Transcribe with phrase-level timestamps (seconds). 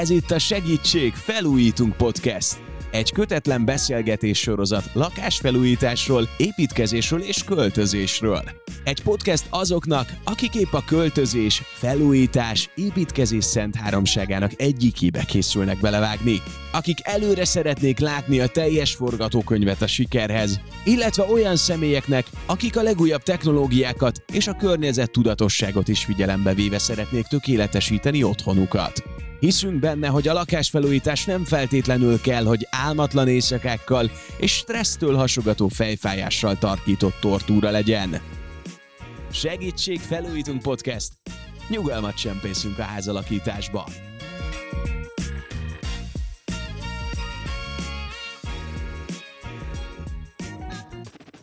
[0.00, 2.60] Ez itt a Segítség Felújítunk Podcast.
[2.90, 8.42] Egy kötetlen beszélgetés sorozat lakásfelújításról, építkezésről és költözésről.
[8.84, 16.40] Egy podcast azoknak, akik épp a költözés, felújítás, építkezés szent háromságának egyikébe készülnek belevágni.
[16.72, 23.22] Akik előre szeretnék látni a teljes forgatókönyvet a sikerhez, illetve olyan személyeknek, akik a legújabb
[23.22, 29.11] technológiákat és a környezet tudatosságot is figyelembe véve szeretnék tökéletesíteni otthonukat.
[29.42, 36.58] Hiszünk benne, hogy a lakásfelújítás nem feltétlenül kell, hogy álmatlan éjszakákkal és stressztől hasogató fejfájással
[36.58, 38.20] tarkított tortúra legyen.
[39.32, 41.12] Segítség Felújítunk Podcast!
[41.68, 43.84] Nyugalmat csempészünk a házalakításba!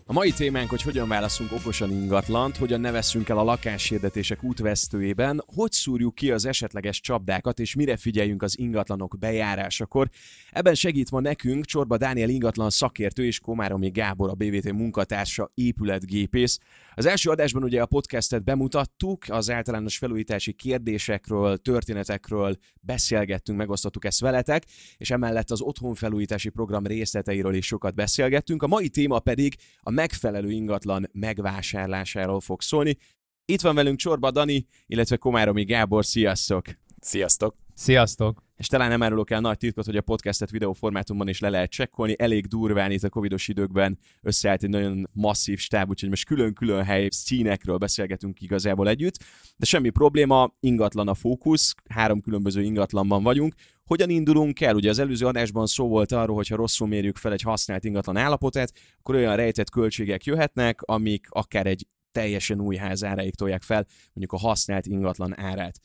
[0.10, 5.44] A mai témánk, hogy hogyan válaszunk okosan ingatlant, hogyan ne veszünk el a lakáshirdetések útvesztőjében,
[5.56, 10.10] hogy szúrjuk ki az esetleges csapdákat, és mire figyeljünk az ingatlanok bejárásakor.
[10.52, 16.60] Ebben segít ma nekünk Csorba Dániel ingatlan szakértő és Komáromi Gábor, a BVT munkatársa, épületgépész.
[16.96, 24.20] Az első adásban ugye a podcastet bemutattuk, az általános felújítási kérdésekről, történetekről beszélgettünk, megosztottuk ezt
[24.20, 24.66] veletek,
[24.98, 28.64] és emellett az otthonfelújítási program részleteiről is sokat beszélgettünk.
[28.64, 32.98] A mai téma pedig a megfelelő ingatlan megvásárlásáról fog szólni.
[33.46, 36.66] Itt van velünk Csorba Dani, illetve Komáromi Gábor, sziasztok!
[37.00, 37.56] Sziasztok!
[37.74, 38.44] Sziasztok!
[38.58, 42.16] És talán nem árulok el nagy titkot, hogy a podcastet videóformátumban is le lehet csekkolni.
[42.18, 47.08] Elég durván itt a covidos időkben összeállt egy nagyon masszív stáb, úgyhogy most külön-külön hely
[47.10, 49.18] színekről beszélgetünk igazából együtt.
[49.58, 53.54] De semmi probléma, ingatlan a fókusz, három különböző ingatlanban vagyunk.
[53.90, 54.76] Hogyan indulunk el?
[54.76, 58.18] Ugye az előző adásban szó volt arról, hogy ha rosszul mérjük fel egy használt ingatlan
[58.18, 63.86] állapotát, akkor olyan rejtett költségek jöhetnek, amik akár egy teljesen új ház áráig tolják fel,
[64.14, 65.80] mondjuk a használt ingatlan árát.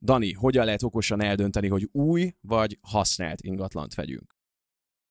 [0.00, 4.36] Dani, hogyan lehet okosan eldönteni, hogy új vagy használt ingatlant vegyünk?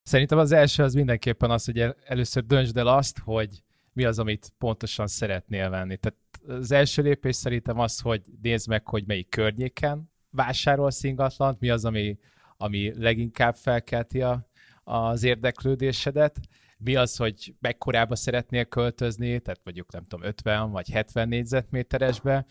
[0.01, 3.63] Szerintem az első az mindenképpen az, hogy először döntsd el azt, hogy
[3.94, 5.97] mi az, amit pontosan szeretnél venni.
[5.97, 6.19] Tehát
[6.62, 11.85] az első lépés szerintem az, hogy nézd meg, hogy melyik környéken vásárolsz ingatlant, mi az,
[11.85, 12.17] ami,
[12.63, 14.47] ami leginkább felkelti a,
[14.84, 16.40] az érdeklődésedet,
[16.78, 22.46] mi az, hogy mekkorába szeretnél költözni, tehát mondjuk nem tudom, 50 vagy 70 négyzetméteresbe,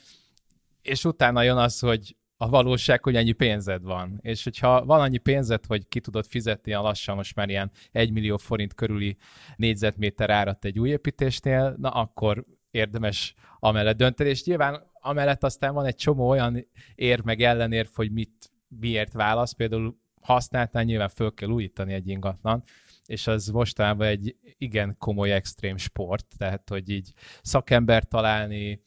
[0.83, 4.19] és utána jön az, hogy a valóság, hogy ennyi pénzed van.
[4.23, 8.13] És hogyha van annyi pénzed, hogy ki tudod fizetni a lassan most már ilyen 1
[8.13, 9.17] millió forint körüli
[9.57, 14.29] négyzetméter árat egy új építésnél, na akkor érdemes amellett dönteni.
[14.29, 19.53] És nyilván amellett aztán van egy csomó olyan ér meg ellenér, hogy mit, miért válasz.
[19.53, 22.63] Például használtál, nyilván föl kell újítani egy ingatlan,
[23.07, 27.13] és az mostanában egy igen komoly extrém sport, tehát hogy így
[27.43, 28.83] szakember találni,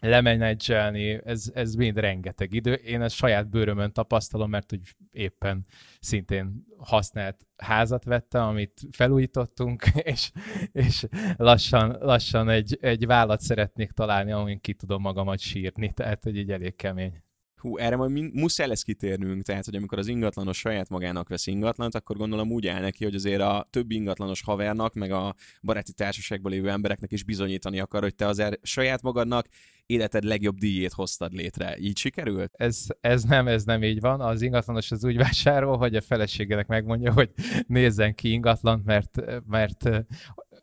[0.00, 2.72] lemenedzselni, ez, ez mind rengeteg idő.
[2.72, 4.80] Én ezt saját bőrömön tapasztalom, mert hogy
[5.10, 5.66] éppen
[6.00, 10.30] szintén használt házat vettem, amit felújítottunk, és,
[10.72, 11.06] és
[11.36, 16.50] lassan, lassan egy, egy vállat szeretnék találni, amin ki tudom magamat sírni, tehát hogy egy
[16.50, 17.24] elég kemény.
[17.60, 21.94] Hú, erre majd muszáj lesz kitérnünk, tehát hogy amikor az ingatlanos saját magának vesz ingatlant,
[21.94, 26.52] akkor gondolom úgy áll neki, hogy azért a többi ingatlanos havernak, meg a baráti társaságban
[26.52, 29.46] lévő embereknek is bizonyítani akar, hogy te azért saját magadnak
[29.86, 31.76] életed legjobb díjét hoztad létre.
[31.78, 32.52] Így sikerült?
[32.56, 34.20] Ez, ez nem, ez nem így van.
[34.20, 37.30] Az ingatlanos az úgy vásárol, hogy a feleségének megmondja, hogy
[37.66, 39.90] nézzen ki ingatlant, mert, mert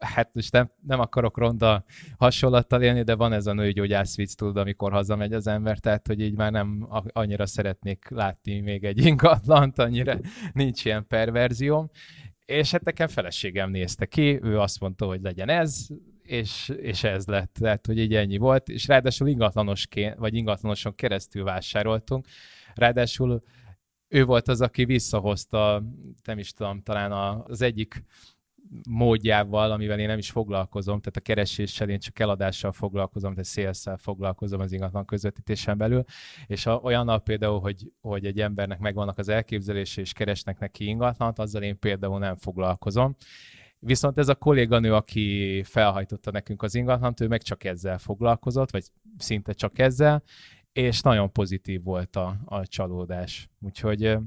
[0.04, 1.84] hát most nem, nem akarok ronda
[2.18, 6.20] hasonlattal élni, de van ez a nőgyógyász vicc, tudod, amikor hazamegy az ember, tehát hogy
[6.20, 10.20] így már nem annyira szeretnék látni még egy ingatlant, annyira
[10.54, 11.90] nincs ilyen perverzióm.
[12.46, 15.88] És hát nekem feleségem nézte ki, ő azt mondta, hogy legyen ez,
[16.24, 21.44] és, és ez lett, tehát hogy így ennyi volt, és ráadásul ingatlanosként, vagy ingatlanoson keresztül
[21.44, 22.28] vásároltunk,
[22.74, 23.44] ráadásul
[24.08, 25.84] ő volt az, aki visszahozta,
[26.24, 27.12] nem is tudom, talán
[27.48, 28.04] az egyik
[28.90, 33.98] módjával, amivel én nem is foglalkozom, tehát a kereséssel én csak eladással foglalkozom, tehát szélszel
[33.98, 36.04] foglalkozom az ingatlan közvetítésen belül,
[36.48, 41.40] és a, olyannal például, hogy, hogy egy embernek megvannak az elképzelése, és keresnek neki ingatlant,
[41.40, 43.16] azzal én például nem foglalkozom.
[43.80, 48.84] Viszont ez a kolléganő, aki felhajtotta nekünk az ingatlant, ő meg csak ezzel foglalkozott, vagy
[49.18, 50.24] szinte csak ezzel,
[50.74, 53.50] és nagyon pozitív volt a, a csalódás.
[53.60, 54.18] Úgyhogy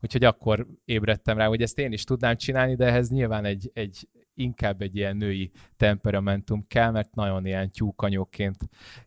[0.00, 4.08] Úgyhogy akkor ébredtem rá, hogy ezt én is tudnám csinálni, de ehhez nyilván egy, egy
[4.34, 8.56] inkább egy ilyen női temperamentum kell, mert nagyon ilyen tyúkanyóként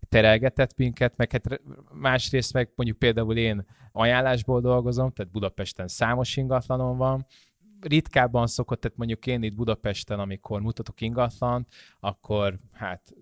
[0.09, 1.61] terelgetett minket, meg hát
[1.93, 7.25] másrészt meg mondjuk például én ajánlásból dolgozom, tehát Budapesten számos ingatlanom van,
[7.81, 11.67] ritkábban szokott, tehát mondjuk én itt Budapesten, amikor mutatok ingatlant,
[11.99, 13.13] akkor hát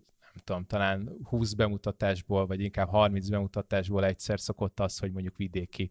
[0.43, 5.89] tudom, talán 20 bemutatásból, vagy inkább 30 bemutatásból egyszer szokott az, hogy mondjuk vidéki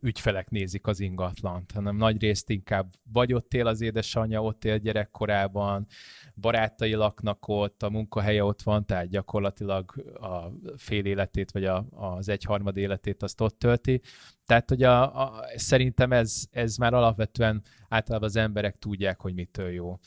[0.00, 4.78] ügyfelek nézik az ingatlant, hanem nagy részt inkább vagy ott él az édesanyja, ott él
[4.78, 5.86] gyerekkorában,
[6.34, 12.28] barátai laknak ott, a munkahelye ott van, tehát gyakorlatilag a fél életét, vagy a, az
[12.28, 14.00] egyharmad életét azt ott tölti.
[14.46, 19.70] Tehát, hogy a, a, szerintem ez, ez már alapvetően általában az emberek tudják, hogy mitől
[19.70, 19.98] jó.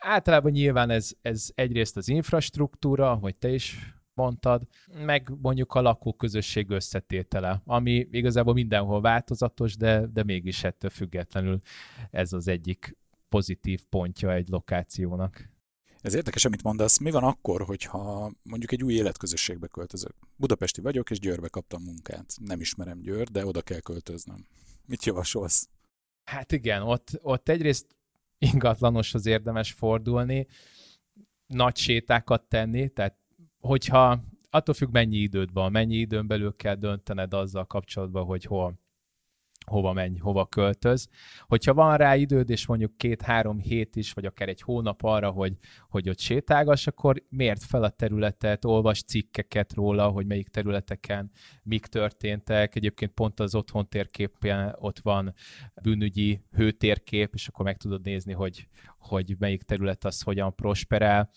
[0.00, 4.62] Általában nyilván ez, ez egyrészt az infrastruktúra, hogy te is mondtad,
[5.04, 11.60] meg mondjuk a lakóközösség összetétele, ami igazából mindenhol változatos, de, de mégis ettől függetlenül
[12.10, 12.96] ez az egyik
[13.28, 15.48] pozitív pontja egy lokációnak.
[16.00, 16.98] Ez érdekes, amit mondasz.
[16.98, 20.14] Mi van akkor, hogyha mondjuk egy új életközösségbe költözök?
[20.36, 22.34] Budapesti vagyok, és Győrbe kaptam munkát.
[22.44, 24.46] Nem ismerem Győr, de oda kell költöznöm.
[24.86, 25.68] Mit javasolsz?
[26.24, 27.86] Hát igen, ott, ott egyrészt
[28.40, 30.46] ingatlanoshoz érdemes fordulni,
[31.46, 33.16] nagy sétákat tenni, tehát
[33.60, 38.79] hogyha attól függ, mennyi időd van, mennyi időn belül kell döntened azzal kapcsolatban, hogy hol,
[39.66, 41.08] hova menj, hova költöz.
[41.40, 45.56] Hogyha van rá időd, és mondjuk két-három hét is, vagy akár egy hónap arra, hogy,
[45.88, 51.30] hogy ott sétálgass, akkor miért fel a területet, olvas cikkeket róla, hogy melyik területeken
[51.62, 52.74] mik történtek.
[52.74, 55.34] Egyébként pont az otthon térképen ott van
[55.82, 58.68] bűnügyi hőtérkép, és akkor meg tudod nézni, hogy,
[58.98, 61.30] hogy melyik terület az hogyan prosperál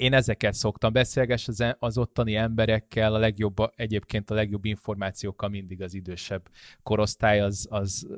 [0.00, 5.48] én ezeket szoktam beszélges az, e- az ottani emberekkel, a legjobb, egyébként a legjobb információkkal
[5.48, 6.48] mindig az idősebb
[6.82, 8.08] korosztály, az, az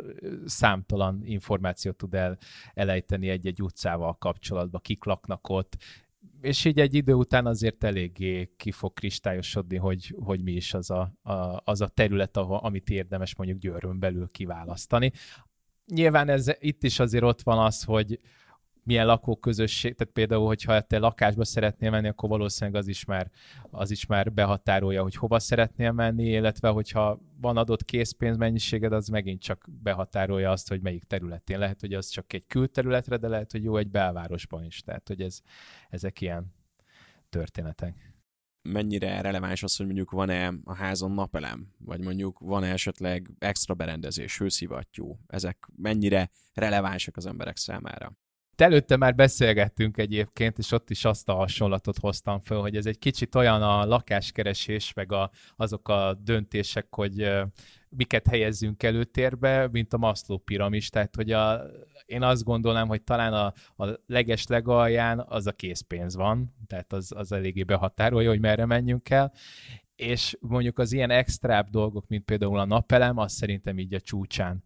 [0.45, 2.39] számtalan információt tud el,
[2.75, 5.77] elejteni egy-egy utcával kapcsolatban, kik laknak ott,
[6.41, 10.91] és így egy idő után azért eléggé ki fog kristályosodni, hogy, hogy mi is az
[10.91, 15.13] a, a, az a terület, ahol, amit érdemes mondjuk Győrön belül kiválasztani.
[15.87, 18.21] Nyilván ez, itt is azért ott van az, hogy,
[18.85, 23.31] milyen lakóközösség, tehát például, hogyha te lakásba szeretnél menni, akkor valószínűleg az is már,
[23.71, 29.43] az is már behatárolja, hogy hova szeretnél menni, illetve hogyha van adott készpénzmennyiséged, az megint
[29.43, 31.59] csak behatárolja azt, hogy melyik területén.
[31.59, 34.81] Lehet, hogy az csak egy külterületre, de lehet, hogy jó egy belvárosban is.
[34.81, 35.41] Tehát, hogy ez,
[35.91, 36.55] ezek ilyen
[37.29, 38.13] történetek
[38.63, 44.39] mennyire releváns az, hogy mondjuk van-e a házon napelem, vagy mondjuk van-e esetleg extra berendezés,
[44.39, 45.19] hőszivattyú.
[45.27, 48.17] Ezek mennyire relevánsak az emberek számára?
[48.63, 52.99] Előtte már beszélgettünk egyébként, és ott is azt a hasonlatot hoztam föl, hogy ez egy
[52.99, 57.31] kicsit olyan a lakáskeresés, meg a, azok a döntések, hogy
[57.89, 61.63] miket helyezzünk előtérbe, mint a Maslow piramis, tehát hogy a,
[62.07, 63.53] én azt gondolnám, hogy talán a,
[63.85, 69.11] a leges legalján az a készpénz van, tehát az, az eléggé behatárolja, hogy merre menjünk
[69.11, 69.33] el,
[69.97, 74.65] és mondjuk az ilyen extrább dolgok, mint például a napelem, az szerintem így a csúcsán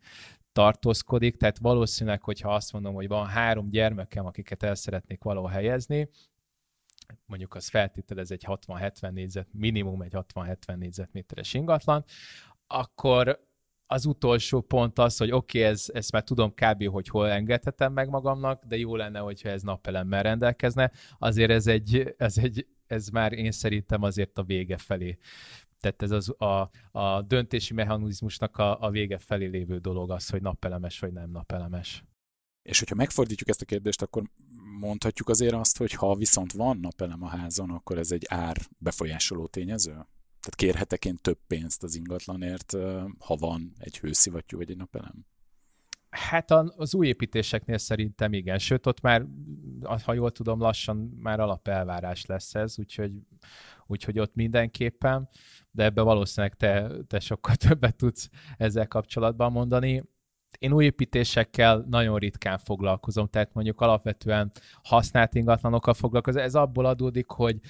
[0.57, 6.09] tartózkodik, tehát valószínűleg, hogyha azt mondom, hogy van három gyermekem, akiket el szeretnék valahol helyezni,
[7.27, 12.05] mondjuk az feltételez egy 60-70 négyzet, minimum egy 60-70 négyzetméteres ingatlan,
[12.67, 13.45] akkor
[13.87, 16.89] az utolsó pont az, hogy oké, okay, ez, ezt már tudom kb.
[16.89, 20.91] hogy hol engedhetem meg magamnak, de jó lenne, hogyha ez napelemmel rendelkezne.
[21.19, 25.19] Azért ez egy, ez egy ez már én szerintem azért a vége felé
[25.93, 30.43] tehát ez az a, a döntési mechanizmusnak a, a vége felé lévő dolog az, hogy
[30.43, 32.05] napelemes vagy nem napelemes.
[32.63, 34.23] És hogyha megfordítjuk ezt a kérdést, akkor
[34.81, 39.47] mondhatjuk azért azt, hogy ha viszont van napelem a házon, akkor ez egy ár befolyásoló
[39.47, 39.91] tényező?
[39.91, 42.73] Tehát kérhetek én több pénzt az ingatlanért,
[43.19, 45.27] ha van egy hőszivattyú vagy egy napelem?
[46.11, 49.27] Hát az új építéseknél szerintem igen, sőt ott már,
[50.05, 53.13] ha jól tudom, lassan már alapelvárás lesz ez, úgyhogy,
[53.87, 55.29] úgyhogy ott mindenképpen,
[55.71, 60.03] de ebbe valószínűleg te, te sokkal többet tudsz ezzel kapcsolatban mondani.
[60.59, 64.53] Én új építésekkel nagyon ritkán foglalkozom, tehát mondjuk alapvetően
[64.83, 66.43] használt ingatlanokkal foglalkozom.
[66.43, 67.61] Ez abból adódik, hogy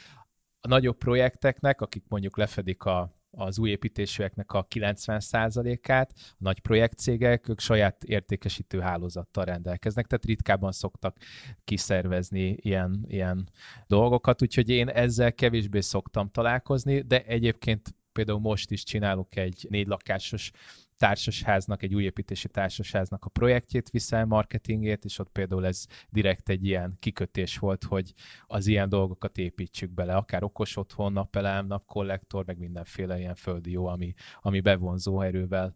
[0.60, 7.48] a nagyobb projekteknek, akik mondjuk lefedik a az új építésűeknek a 90%-át, a nagy projektcégek,
[7.48, 11.16] ők saját értékesítő hálózattal rendelkeznek, tehát ritkábban szoktak
[11.64, 13.48] kiszervezni ilyen, ilyen
[13.86, 19.86] dolgokat, úgyhogy én ezzel kevésbé szoktam találkozni, de egyébként például most is csinálok egy négy
[19.86, 20.50] lakásos
[20.96, 26.96] társasháznak, egy újépítési társasháznak a projektjét viszel, marketingét, és ott például ez direkt egy ilyen
[26.98, 28.12] kikötés volt, hogy
[28.46, 33.86] az ilyen dolgokat építsük bele, akár okos otthon, napelem, napkollektor, meg mindenféle ilyen földi jó,
[33.86, 35.74] ami, ami bevonzó erővel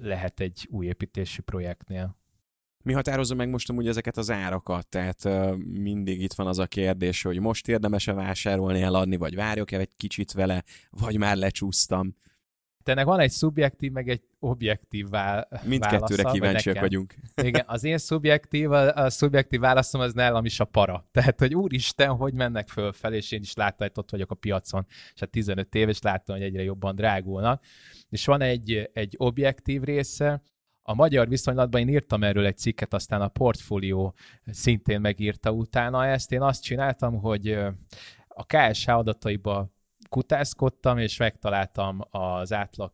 [0.00, 2.18] lehet egy új építési projektnél.
[2.82, 4.88] Mi határozza meg most amúgy ezeket az árakat?
[4.88, 9.78] Tehát uh, mindig itt van az a kérdés, hogy most érdemes-e vásárolni, eladni, vagy várjok-e
[9.78, 12.14] egy kicsit vele, vagy már lecsúsztam?
[12.82, 17.14] Te ennek van egy szubjektív, meg egy objektív vál- Mindkettőre kíváncsiak vagyunk.
[17.42, 21.04] Igen, az én szubjektív, a, a szubjektív válaszom az nálam is a para.
[21.12, 24.86] Tehát, hogy úristen, hogy mennek fölfelé, és én is láttam, hogy ott vagyok a piacon,
[25.14, 27.64] és hát 15 év, és láttam, hogy egyre jobban drágulnak.
[28.08, 30.42] És van egy, egy objektív része,
[30.82, 34.14] a magyar viszonylatban én írtam erről egy cikket, aztán a portfólió
[34.46, 36.32] szintén megírta utána ezt.
[36.32, 37.58] Én azt csináltam, hogy
[38.28, 39.70] a KSH adataiba
[40.10, 42.92] kutászkodtam, és megtaláltam az átlag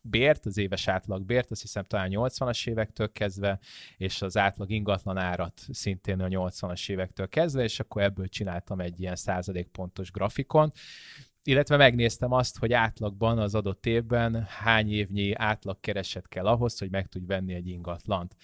[0.00, 3.58] bért, az éves átlag bért, azt hiszem talán 80-as évektől kezdve,
[3.96, 9.00] és az átlag ingatlan árat szintén a 80-as évektől kezdve, és akkor ebből csináltam egy
[9.00, 10.72] ilyen századékpontos grafikon,
[11.44, 17.06] illetve megnéztem azt, hogy átlagban az adott évben hány évnyi átlagkereset kell ahhoz, hogy meg
[17.06, 18.36] tudj venni egy ingatlant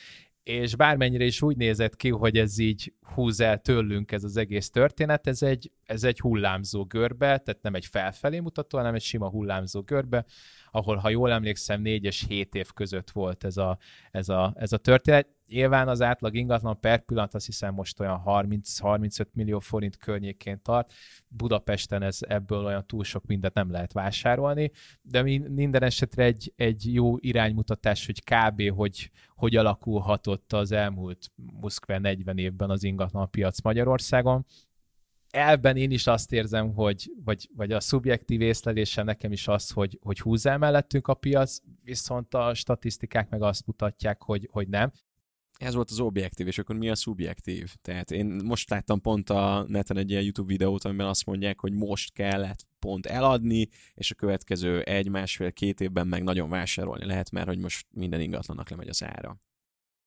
[0.48, 4.70] és bármennyire is úgy nézett ki, hogy ez így húz el tőlünk ez az egész
[4.70, 9.28] történet, ez egy, ez egy hullámzó görbe, tehát nem egy felfelé mutató, hanem egy sima
[9.28, 10.24] hullámzó görbe,
[10.70, 13.78] ahol, ha jól emlékszem, 4 és 7 év között volt ez a,
[14.10, 15.28] ez a, ez a történet.
[15.48, 20.92] Nyilván az átlag ingatlan per pillanat azt hiszem most olyan 30-35 millió forint környékén tart.
[21.28, 24.70] Budapesten ez ebből olyan túl sok mindent nem lehet vásárolni,
[25.02, 28.70] de minden esetre egy, egy jó iránymutatás, hogy kb.
[28.70, 34.46] hogy, hogy alakulhatott az elmúlt muszkve 40 évben az ingatlan piac Magyarországon
[35.30, 39.98] elben én is azt érzem, hogy, vagy, vagy a szubjektív észlelésem nekem is az, hogy,
[40.02, 44.92] hogy húz el mellettünk a piac, viszont a statisztikák meg azt mutatják, hogy, hogy nem.
[45.58, 47.74] Ez volt az objektív, és akkor mi a szubjektív?
[47.82, 51.72] Tehát én most láttam pont a neten egy ilyen YouTube videót, amiben azt mondják, hogy
[51.72, 57.30] most kellett pont eladni, és a következő egy, másfél, két évben meg nagyon vásárolni lehet,
[57.30, 59.36] mert hogy most minden ingatlannak lemegy az ára.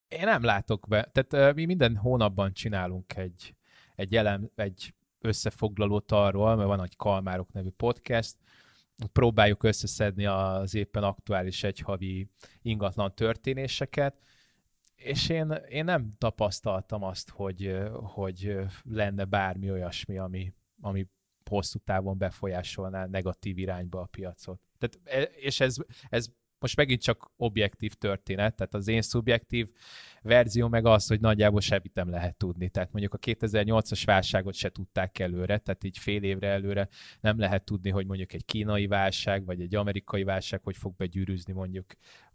[0.08, 1.12] Én nem látok be.
[1.13, 3.55] Tehát mi minden hónapban csinálunk egy,
[3.96, 8.36] egy, elem, egy összefoglalót arról, mert van egy Kalmárok nevű podcast,
[9.12, 12.29] próbáljuk összeszedni az éppen aktuális egyhavi
[12.62, 14.15] ingatlan történéseket,
[15.03, 21.08] és én, én nem tapasztaltam azt, hogy, hogy lenne bármi olyasmi, ami, ami
[21.50, 24.60] hosszú távon befolyásolná negatív irányba a piacot.
[24.77, 25.75] Tehát, e, és ez,
[26.10, 26.27] ez
[26.62, 29.68] most megint csak objektív történet, tehát az én szubjektív
[30.22, 32.70] verzió meg az, hogy nagyjából semmit nem lehet tudni.
[32.70, 36.88] Tehát mondjuk a 2008-as válságot se tudták előre, tehát így fél évre előre
[37.22, 41.53] nem lehet tudni, hogy mondjuk egy kínai válság, vagy egy amerikai válság hogy fog begyűrűzni
[41.53, 41.86] mondjuk,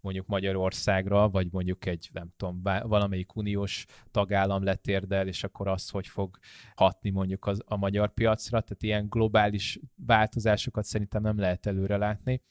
[0.01, 6.07] mondjuk Magyarországra, vagy mondjuk egy, nem tudom, valamelyik uniós tagállam letérdel, és akkor az, hogy
[6.07, 6.37] fog
[6.75, 8.61] hatni mondjuk az, a magyar piacra.
[8.61, 12.41] Tehát ilyen globális változásokat szerintem nem lehet előre látni.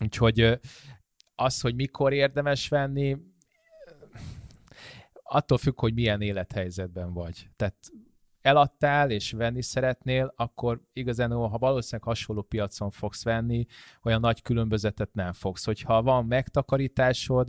[0.00, 0.58] Úgyhogy
[1.34, 3.16] az, hogy mikor érdemes venni,
[5.22, 7.48] attól függ, hogy milyen élethelyzetben vagy.
[7.56, 7.76] Tehát
[8.40, 13.66] eladtál és venni szeretnél, akkor igazán, ha valószínűleg hasonló piacon fogsz venni,
[14.02, 15.64] olyan nagy különbözetet nem fogsz.
[15.64, 17.48] Hogyha van megtakarításod,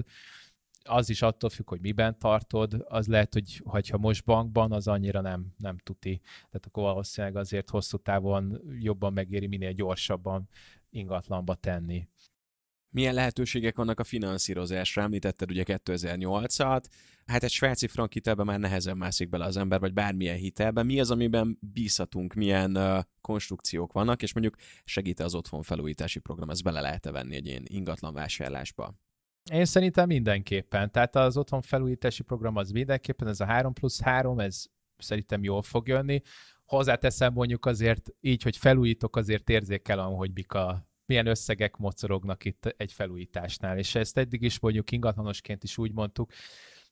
[0.83, 5.21] az is attól függ, hogy miben tartod, az lehet, hogy ha most bankban, az annyira
[5.21, 6.21] nem, nem tuti.
[6.23, 10.49] Tehát akkor valószínűleg azért hosszú távon jobban megéri minél gyorsabban
[10.89, 12.07] ingatlanba tenni.
[12.93, 15.01] Milyen lehetőségek vannak a finanszírozásra?
[15.01, 16.83] Említetted ugye 2008-at,
[17.25, 20.85] hát egy svájci frank hitelben már nehezen mászik bele az ember, vagy bármilyen hitelben.
[20.85, 26.49] Mi az, amiben bízhatunk, milyen uh, konstrukciók vannak, és mondjuk segít az otthon felújítási program,
[26.49, 28.93] ezt bele lehet-e venni egy ilyen ingatlan vásárlásba?
[29.51, 30.91] Én szerintem mindenképpen.
[30.91, 34.65] Tehát az otthon felújítási program az mindenképpen, ez a 3 plusz 3, ez
[34.97, 36.21] szerintem jól fog jönni.
[36.65, 42.73] Hozzáteszem mondjuk azért így, hogy felújítok, azért érzékelem, hogy mik a milyen összegek mocorognak itt
[42.77, 43.77] egy felújításnál.
[43.77, 46.31] És ezt eddig is mondjuk ingatlanosként is úgy mondtuk,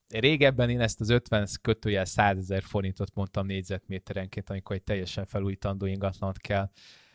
[0.10, 5.86] Régebben én ezt az 50 kötőjel 100 ezer forintot mondtam négyzetméterenként, amikor egy teljesen felújítandó
[5.86, 6.70] ingatlant kell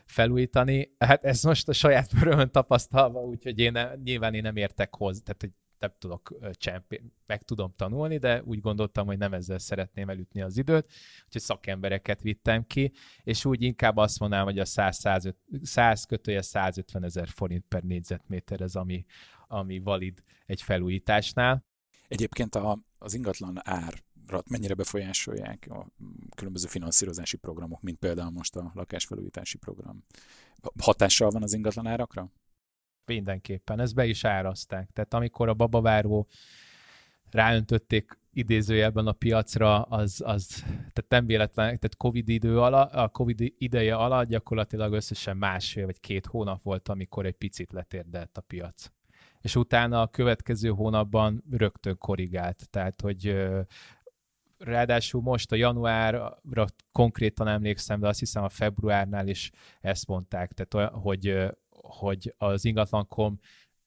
[0.04, 0.94] felújítani.
[0.98, 5.20] Hát ez most a saját bőrömön tapasztalva, úgyhogy én ne, nyilván én nem értek hozzá,
[5.20, 5.52] tehát hogy
[5.84, 10.56] nem tudok csempi, meg tudom tanulni, de úgy gondoltam, hogy nem ezzel szeretném elütni az
[10.56, 10.92] időt,
[11.24, 16.42] úgyhogy szakembereket vittem ki, és úgy inkább azt mondanám, hogy a 100, 100, 100 kötője
[16.42, 19.04] 150 ezer forint per négyzetméter ez, ami,
[19.48, 21.64] ami valid egy felújításnál.
[22.08, 24.02] Egyébként a, az ingatlan ár
[24.50, 25.86] mennyire befolyásolják a
[26.36, 30.04] különböző finanszírozási programok, mint például most a lakásfelújítási program.
[30.78, 32.30] Hatással van az ingatlan árakra?
[33.06, 34.90] Mindenképpen, ezt be is árazták.
[34.92, 36.28] Tehát amikor a babaváró
[37.30, 43.52] ráöntötték idézőjelben a piacra, az, az tehát nem véletlen, tehát Covid idő alatt, a Covid
[43.58, 48.90] ideje alatt gyakorlatilag összesen másfél vagy két hónap volt, amikor egy picit letérdelt a piac.
[49.40, 53.36] És utána a következő hónapban rögtön korrigált, tehát hogy
[54.58, 56.38] ráadásul most a januárra
[56.92, 61.48] konkrétan emlékszem, de azt hiszem a februárnál is ezt mondták, tehát hogy
[61.84, 63.38] hogy az ingatlan.com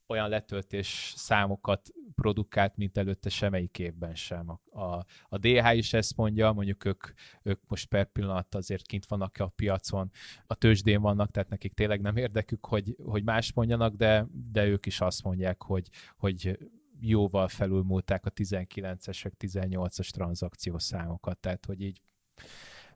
[0.07, 4.49] olyan letöltés számokat produkált, mint előtte semmelyik évben sem.
[4.49, 7.07] A, a, a DH is ezt mondja, mondjuk ők,
[7.43, 10.11] ők most per pillanat azért kint vannak a piacon,
[10.47, 14.85] a tőzsdén vannak, tehát nekik tényleg nem érdekük, hogy, hogy más mondjanak, de, de ők
[14.85, 16.57] is azt mondják, hogy, hogy
[16.99, 20.91] jóval felülmúlták a 19-es, 18-as tranzakciós
[21.39, 22.01] tehát hogy így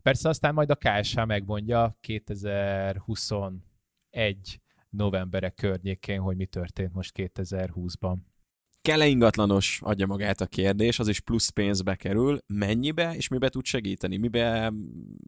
[0.01, 4.62] Persze aztán majd a KSH megmondja 2021
[4.92, 8.16] novembere környékén, hogy mi történt most 2020-ban.
[8.82, 12.40] Kell-e ingatlanos, adja magát a kérdés, az is plusz pénzbe kerül.
[12.48, 14.18] Mennyibe, és mibe tud segíteni?
[14.18, 14.74] Mibe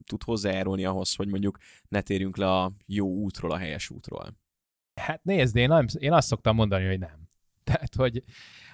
[0.07, 4.37] tud hozzájárulni ahhoz, hogy mondjuk ne térjünk le a jó útról, a helyes útról?
[4.95, 7.29] Hát nézd, én, nem, én azt szoktam mondani, hogy nem.
[7.63, 8.23] Tehát, hogy,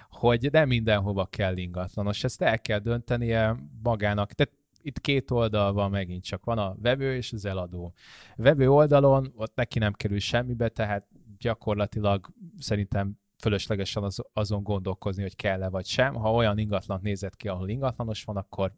[0.08, 2.24] hogy nem mindenhova kell ingatlanos.
[2.24, 4.32] Ezt el kell döntenie magának.
[4.32, 6.44] Tehát itt két oldal van megint csak.
[6.44, 7.92] Van a vevő és az eladó.
[8.36, 11.06] A vevő oldalon ott neki nem kerül semmibe, tehát
[11.38, 16.14] gyakorlatilag szerintem fölöslegesen az, azon gondolkozni, hogy kell-e vagy sem.
[16.14, 18.72] Ha olyan ingatlant nézett ki, ahol ingatlanos van, akkor,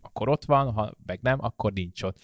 [0.00, 2.18] akkor ott van, ha meg nem, akkor nincs ott.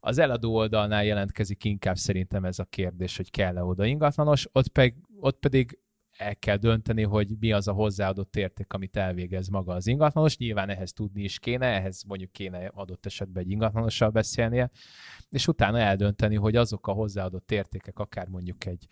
[0.00, 4.94] Az eladó oldalnál jelentkezik inkább szerintem ez a kérdés, hogy kell-e oda ingatlanos, ott, pedig,
[5.20, 5.78] ott pedig
[6.22, 10.36] el kell dönteni, hogy mi az a hozzáadott érték, amit elvégez maga az ingatlanos.
[10.36, 14.70] Nyilván ehhez tudni is kéne, ehhez mondjuk kéne adott esetben egy ingatlanossal beszélnie,
[15.30, 18.86] és utána eldönteni, hogy azok a hozzáadott értékek, akár mondjuk egy,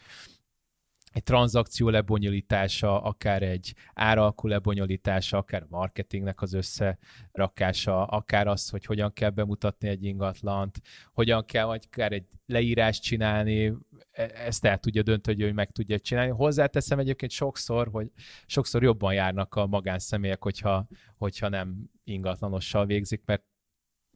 [1.11, 9.13] egy tranzakció lebonyolítása, akár egy áralkú lebonyolítása, akár marketingnek az összerakása, akár az, hogy hogyan
[9.13, 10.81] kell bemutatni egy ingatlant,
[11.13, 13.73] hogyan kell, vagy akár egy leírást csinálni,
[14.11, 16.31] e, ezt el tudja dönteni, hogy meg tudja csinálni.
[16.31, 18.11] Hozzáteszem egyébként sokszor, hogy
[18.47, 20.87] sokszor jobban járnak a magánszemélyek, hogyha,
[21.17, 23.43] hogyha nem ingatlanossal végzik, mert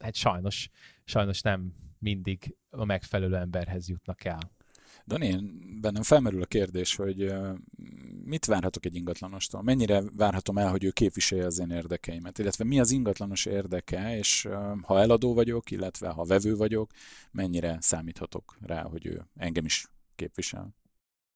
[0.00, 0.70] hát sajnos,
[1.04, 4.38] sajnos nem mindig a megfelelő emberhez jutnak el.
[5.06, 5.36] Dani,
[5.80, 7.32] bennem felmerül a kérdés, hogy
[8.24, 9.62] mit várhatok egy ingatlanostól?
[9.62, 12.38] Mennyire várhatom el, hogy ő képviselje az én érdekeimet?
[12.38, 14.48] Illetve mi az ingatlanos érdeke, és
[14.82, 16.90] ha eladó vagyok, illetve ha vevő vagyok,
[17.30, 20.74] mennyire számíthatok rá, hogy ő engem is képvisel?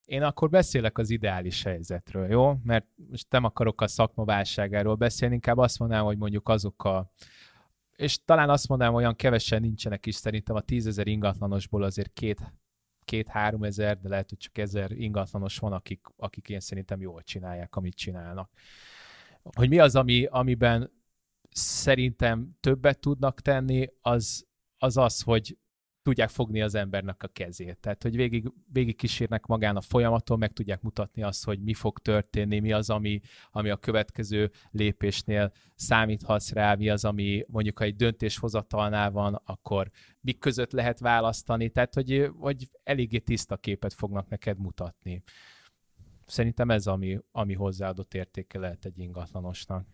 [0.04, 2.54] Én akkor beszélek az ideális helyzetről, jó?
[2.64, 7.12] Mert most nem akarok a szakmaválságáról beszélni, inkább azt mondanám, hogy mondjuk azok a
[7.96, 12.52] és talán azt mondanám, olyan kevesen nincsenek is szerintem a tízezer ingatlanosból azért két
[13.08, 17.76] két-három ezer, de lehet, hogy csak ezer ingatlanos van, akik, akik én szerintem jól csinálják,
[17.76, 18.50] amit csinálnak.
[19.42, 20.90] Hogy mi az, ami, amiben
[21.50, 24.46] szerintem többet tudnak tenni, az
[24.78, 25.58] az, az hogy
[26.08, 27.78] tudják fogni az embernek a kezét.
[27.78, 31.98] Tehát, hogy végig, végig kísérnek magán a folyamaton, meg tudják mutatni azt, hogy mi fog
[31.98, 37.84] történni, mi az, ami, ami a következő lépésnél számíthatsz rá, mi az, ami mondjuk, ha
[37.84, 39.90] egy döntéshozatalnál van, akkor
[40.20, 45.22] mik között lehet választani, tehát, hogy, hogy eléggé tiszta képet fognak neked mutatni.
[46.26, 49.86] Szerintem ez, ami, ami hozzáadott értéke lehet egy ingatlanosnak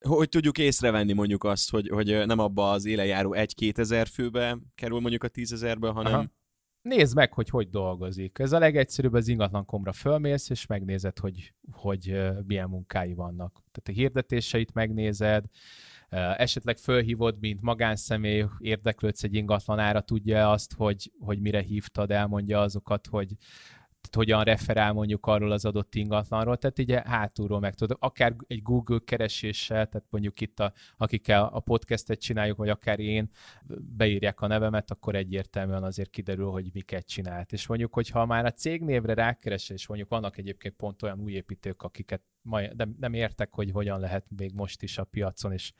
[0.00, 5.00] hogy tudjuk észrevenni mondjuk azt, hogy, hogy nem abba az élejáró egy-két ezer főbe kerül
[5.00, 6.12] mondjuk a tízezerből, hanem...
[6.12, 6.36] Aha.
[6.82, 8.38] Nézd meg, hogy hogy dolgozik.
[8.38, 13.52] Ez a legegyszerűbb, az ingatlankomra fölmész, és megnézed, hogy, hogy milyen munkái vannak.
[13.52, 15.44] Tehát a hirdetéseit megnézed,
[16.36, 23.06] esetleg fölhívod, mint magánszemély, érdeklődsz egy ingatlanára, tudja azt, hogy, hogy mire hívtad, elmondja azokat,
[23.06, 23.32] hogy
[24.12, 28.98] hogyan referál mondjuk arról az adott ingatlanról, tehát így hátulról meg tudod, akár egy Google
[29.04, 33.30] kereséssel, tehát mondjuk itt, a, akikkel a podcastet csináljuk, vagy akár én
[33.96, 37.52] beírják a nevemet, akkor egyértelműen azért kiderül, hogy miket csinált.
[37.52, 41.82] És mondjuk, hogyha már a cégnévre rákeres, és mondjuk vannak egyébként pont olyan új építők,
[41.82, 45.72] akiket majd nem, nem értek, hogy hogyan lehet még most is a piacon, és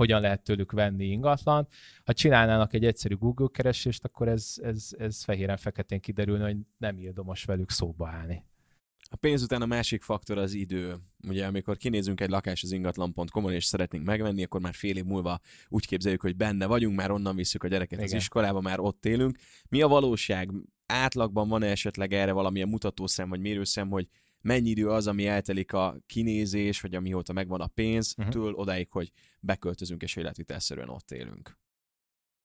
[0.00, 1.68] hogyan lehet tőlük venni ingatlan.
[2.04, 7.44] Ha csinálnának egy egyszerű Google keresést, akkor ez, ez, ez fehéren-feketén kiderülne, hogy nem érdemes
[7.44, 8.44] velük szóba állni.
[9.10, 10.96] A pénz után a másik faktor az idő.
[11.28, 15.40] Ugye amikor kinézünk egy lakás az ingatlan.com-on és szeretnénk megvenni, akkor már fél év múlva
[15.68, 18.04] úgy képzeljük, hogy benne vagyunk, már onnan visszük a gyereket Igen.
[18.04, 19.38] az iskolába, már ott élünk.
[19.68, 20.50] Mi a valóság?
[20.86, 24.08] Átlagban van-e esetleg erre valamilyen mutatószem vagy mérőszem, hogy
[24.40, 28.34] mennyi idő az, ami eltelik a kinézés, vagy amióta megvan a pénz, uh-huh.
[28.34, 31.58] től odáig, hogy beköltözünk és életvitelszerűen ott élünk.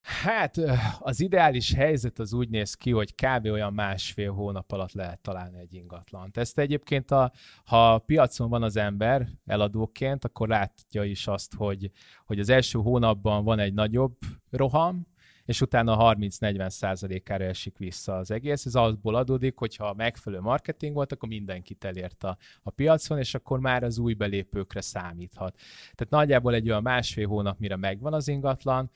[0.05, 0.57] Hát
[0.99, 3.45] az ideális helyzet az úgy néz ki, hogy kb.
[3.45, 6.37] olyan másfél hónap alatt lehet találni egy ingatlant.
[6.37, 7.31] Ezt egyébként, a,
[7.65, 11.91] ha piacon van az ember eladóként, akkor látja is azt, hogy,
[12.25, 14.17] hogy az első hónapban van egy nagyobb
[14.49, 15.07] roham,
[15.45, 18.65] és utána 30-40 százalékára esik vissza az egész.
[18.65, 23.59] Ez azból adódik, hogyha megfelelő marketing volt, akkor mindenkit elért a, a piacon, és akkor
[23.59, 25.55] már az új belépőkre számíthat.
[25.93, 28.91] Tehát nagyjából egy olyan másfél hónap, mire megvan az ingatlan,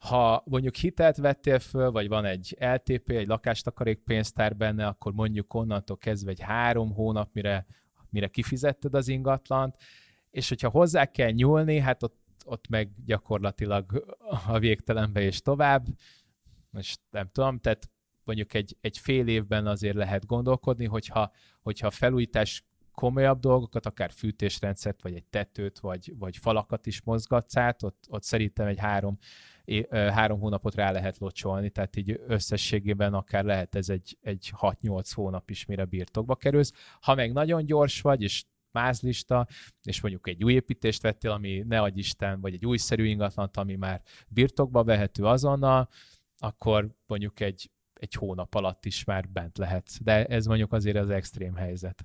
[0.00, 5.54] Ha mondjuk hitelt vettél föl, vagy van egy LTP, egy lakástakarék pénztár benne, akkor mondjuk
[5.54, 7.66] onnantól kezdve egy három hónap, mire,
[8.10, 9.76] mire kifizetted az ingatlant,
[10.30, 15.86] és hogyha hozzá kell nyúlni, hát ott, ott meg gyakorlatilag a végtelenbe és tovább.
[16.70, 17.90] Most nem tudom, tehát
[18.24, 24.10] mondjuk egy, egy fél évben azért lehet gondolkodni, hogyha, hogyha a felújítás komolyabb dolgokat, akár
[24.10, 29.18] fűtésrendszert, vagy egy tetőt, vagy, vagy falakat is mozgatsz át, ott, ott szerintem egy három,
[29.90, 35.50] három hónapot rá lehet locsolni, tehát így összességében akár lehet ez egy, egy 6-8 hónap
[35.50, 36.72] is, mire birtokba kerülsz.
[37.00, 39.46] Ha meg nagyon gyors vagy, és mázlista,
[39.82, 43.76] és mondjuk egy új építést vettél, ami ne adj Isten, vagy egy újszerű ingatlant, ami
[43.76, 45.88] már birtokba vehető azonnal,
[46.38, 49.98] akkor mondjuk egy, egy hónap alatt is már bent lehetsz.
[50.02, 52.04] De ez mondjuk azért az extrém helyzet.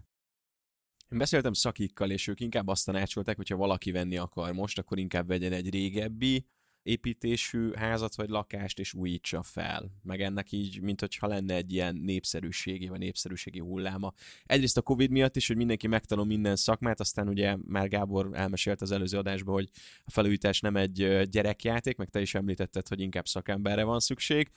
[1.10, 5.28] Én beszéltem szakikkal, és ők inkább azt tanácsolták, hogyha valaki venni akar most, akkor inkább
[5.28, 6.46] vegyen egy régebbi
[6.86, 9.92] építésű házat vagy lakást, és újítsa fel.
[10.04, 14.14] Meg ennek így, mint hogyha lenne egy ilyen népszerűségi vagy népszerűségi hulláma.
[14.46, 18.82] Egyrészt a Covid miatt is, hogy mindenki megtanul minden szakmát, aztán ugye már Gábor elmesélt
[18.82, 19.70] az előző adásban, hogy
[20.06, 24.52] a felújítás nem egy gyerekjáték, meg te is említetted, hogy inkább szakemberre van szükség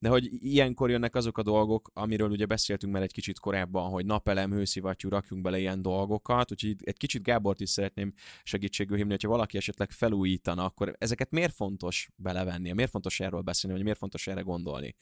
[0.00, 4.06] de hogy ilyenkor jönnek azok a dolgok, amiről ugye beszéltünk már egy kicsit korábban, hogy
[4.06, 9.28] napelem, hőszivattyú, rakjunk bele ilyen dolgokat, úgyhogy egy kicsit Gábort is szeretném segítségül hívni, hogyha
[9.28, 14.26] valaki esetleg felújítana, akkor ezeket miért fontos belevenni, miért fontos erről beszélni, vagy miért fontos
[14.26, 14.94] erre gondolni?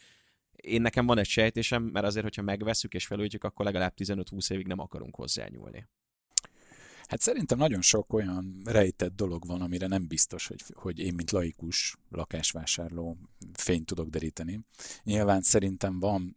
[0.57, 4.67] Én nekem van egy sejtésem, mert azért, hogyha megveszük és felújítjuk, akkor legalább 15-20 évig
[4.67, 5.89] nem akarunk hozzányúlni.
[7.09, 11.31] Hát szerintem nagyon sok olyan rejtett dolog van, amire nem biztos, hogy, hogy én, mint
[11.31, 13.17] laikus lakásvásárló
[13.53, 14.61] fényt tudok deríteni.
[15.03, 16.37] Nyilván szerintem van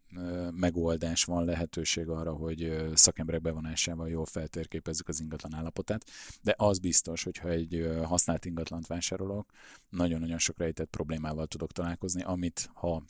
[0.51, 6.05] megoldás, van lehetőség arra, hogy szakemberek bevonásával jól feltérképezzük az ingatlan állapotát,
[6.41, 9.51] de az biztos, hogyha egy használt ingatlant vásárolok,
[9.89, 13.03] nagyon-nagyon sok rejtett problémával tudok találkozni, amit ha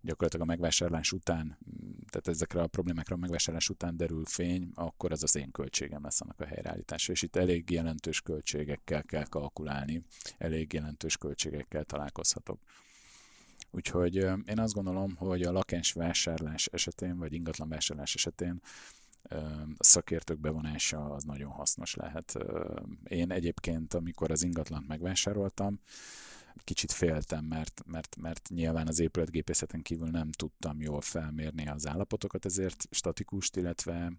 [0.00, 1.58] gyakorlatilag a megvásárlás után,
[2.10, 6.20] tehát ezekre a problémákra a megvásárlás után derül fény, akkor ez az én költségem lesz
[6.20, 7.12] annak a helyreállítása.
[7.12, 10.02] És itt elég jelentős költségekkel kell kalkulálni,
[10.38, 12.60] elég jelentős költségekkel találkozhatok.
[13.70, 14.14] Úgyhogy
[14.46, 18.60] én azt gondolom, hogy a lakásvásárlás esetén, vagy ingatlan vásárlás esetén
[19.76, 22.36] a szakértők bevonása az nagyon hasznos lehet.
[23.04, 25.80] Én egyébként, amikor az ingatlant megvásároltam,
[26.64, 32.44] kicsit féltem, mert, mert, mert nyilván az épületgépészeten kívül nem tudtam jól felmérni az állapotokat,
[32.44, 34.12] ezért statikust, illetve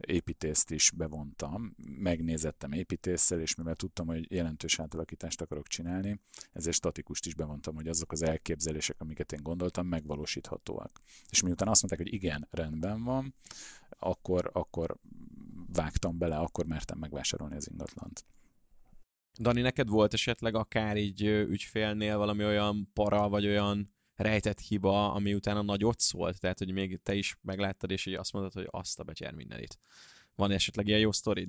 [0.00, 6.20] építészt is bevontam, megnézettem építéssel, és mivel tudtam, hogy jelentős átalakítást akarok csinálni,
[6.52, 11.00] ezért statikust is bevontam, hogy azok az elképzelések, amiket én gondoltam, megvalósíthatóak.
[11.30, 13.34] És miután azt mondták, hogy igen, rendben van,
[13.98, 14.96] akkor, akkor
[15.72, 18.24] vágtam bele, akkor mertem megvásárolni az ingatlant.
[19.38, 25.34] Dani, neked volt esetleg akár így ügyfélnél valami olyan para, vagy olyan rejtett hiba, ami
[25.34, 26.40] utána nagyot szólt?
[26.40, 29.78] Tehát, hogy még te is megláttad, és így azt mondod, hogy azt a becser mindenit.
[30.34, 31.48] Van esetleg ilyen jó sztorid?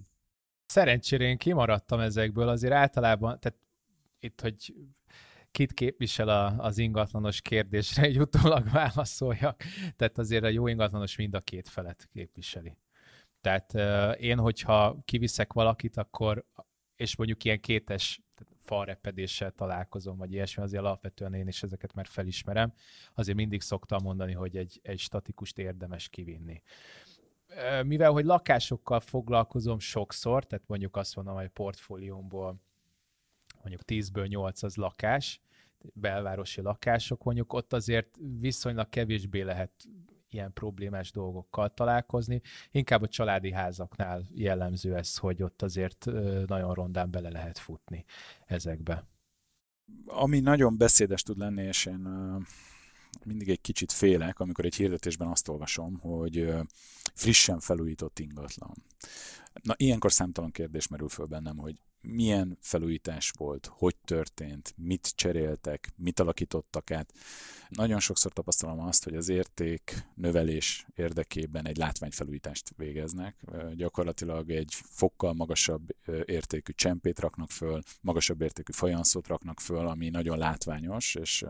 [0.65, 3.59] Szerencsére én kimaradtam ezekből, azért általában, tehát
[4.19, 4.73] itt, hogy
[5.51, 9.63] kit képvisel a, az ingatlanos kérdésre, egy utólag válaszoljak.
[9.95, 12.77] Tehát azért a jó ingatlanos mind a két felet képviseli.
[13.41, 16.45] Tehát uh, én, hogyha kiviszek valakit, akkor
[17.01, 18.21] és mondjuk ilyen kétes
[18.57, 22.73] falrepedéssel találkozom, vagy ilyesmi, azért alapvetően én is ezeket már felismerem,
[23.13, 26.61] azért mindig szoktam mondani, hogy egy, egy statikust érdemes kivinni.
[27.83, 32.61] Mivel, hogy lakásokkal foglalkozom sokszor, tehát mondjuk azt mondom, hogy portfóliómból
[33.61, 35.41] mondjuk 10-ből 8 az lakás,
[35.93, 39.71] belvárosi lakások, mondjuk ott azért viszonylag kevésbé lehet
[40.33, 42.41] ilyen problémás dolgokkal találkozni.
[42.71, 46.05] Inkább a családi házaknál jellemző ez, hogy ott azért
[46.47, 48.05] nagyon rondán bele lehet futni
[48.45, 49.07] ezekbe.
[50.05, 52.07] Ami nagyon beszédes tud lenni, és én
[53.25, 56.53] mindig egy kicsit félek, amikor egy hirdetésben azt olvasom, hogy
[57.13, 58.83] frissen felújított ingatlan.
[59.61, 65.93] Na, ilyenkor számtalan kérdés merül föl bennem, hogy milyen felújítás volt, hogy történt, mit cseréltek,
[65.95, 67.13] mit alakítottak át.
[67.69, 73.45] Nagyon sokszor tapasztalom azt, hogy az érték növelés érdekében egy látványfelújítást végeznek.
[73.75, 80.37] Gyakorlatilag egy fokkal magasabb értékű csempét raknak föl, magasabb értékű fajanszót raknak föl, ami nagyon
[80.37, 81.45] látványos, és,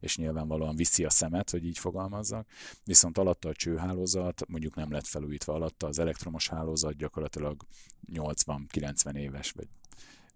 [0.00, 2.48] és nyilvánvalóan viszi a szemet, hogy így fogalmazzak.
[2.84, 7.64] Viszont alatta a csőhálózat mondjuk nem lett felújítva, alatta az elektromos hálózat gyakorlatilag
[8.12, 9.68] 80-90 éves, vagy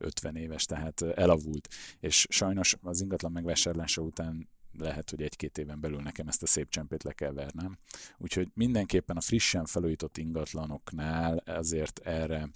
[0.01, 1.69] 50 éves, tehát elavult.
[2.01, 6.69] És sajnos az ingatlan megvásárlása után lehet, hogy egy-két éven belül nekem ezt a szép
[6.69, 7.79] csempét le kell vernem.
[8.19, 12.49] Úgyhogy mindenképpen a frissen felújított ingatlanoknál azért erre,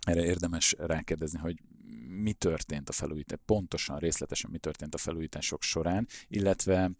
[0.00, 1.62] erre érdemes rákérdezni, hogy
[2.22, 6.90] mi történt a felújítás, pontosan, részletesen mi történt a felújítások során, illetve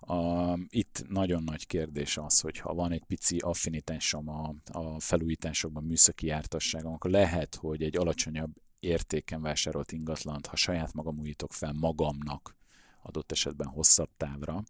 [0.00, 5.84] a, itt nagyon nagy kérdés az, hogy ha van egy pici affinitásom a, a felújításokban,
[5.84, 8.50] műszaki jártasságom, akkor lehet, hogy egy alacsonyabb
[8.86, 12.56] értéken vásárolt ingatlant, ha saját magam újítok fel magamnak,
[13.02, 14.62] adott esetben hosszabb távra,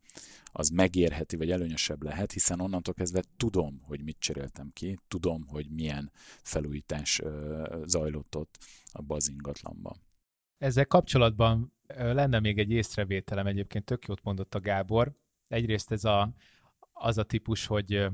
[0.45, 5.71] az megérheti, vagy előnyösebb lehet, hiszen onnantól kezdve tudom, hogy mit cseréltem ki, tudom, hogy
[5.71, 7.21] milyen felújítás
[7.85, 9.97] zajlott ott abba az ingatlanban.
[10.59, 15.13] Ezzel kapcsolatban lenne még egy észrevételem, egyébként tök jót mondott a Gábor.
[15.49, 16.33] Egyrészt ez a,
[16.93, 18.09] az a típus, hogy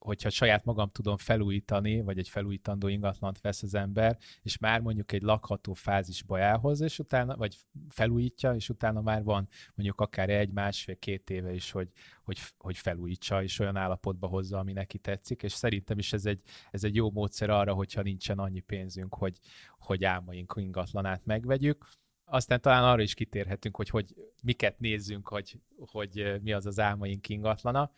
[0.00, 5.12] hogyha saját magam tudom felújítani, vagy egy felújítandó ingatlant vesz az ember, és már mondjuk
[5.12, 7.56] egy lakható fázisba elhoz, és utána, vagy
[7.88, 11.88] felújítja, és utána már van mondjuk akár egy, másfél, két éve is, hogy,
[12.22, 16.40] hogy, hogy felújítsa, és olyan állapotba hozza, ami neki tetszik, és szerintem is ez egy,
[16.70, 19.38] ez egy jó módszer arra, hogyha nincsen annyi pénzünk, hogy,
[19.78, 21.86] hogy álmaink ingatlanát megvegyük.
[22.24, 27.28] Aztán talán arra is kitérhetünk, hogy, hogy miket nézzünk, hogy, hogy mi az az álmaink
[27.28, 27.90] ingatlana.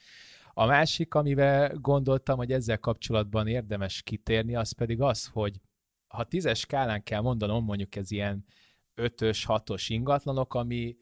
[0.55, 5.61] A másik, amivel gondoltam, hogy ezzel kapcsolatban érdemes kitérni, az pedig az, hogy
[6.07, 8.45] ha tízes skálán kell mondanom, mondjuk ez ilyen
[8.95, 10.97] ötös, hatos ingatlanok, ami,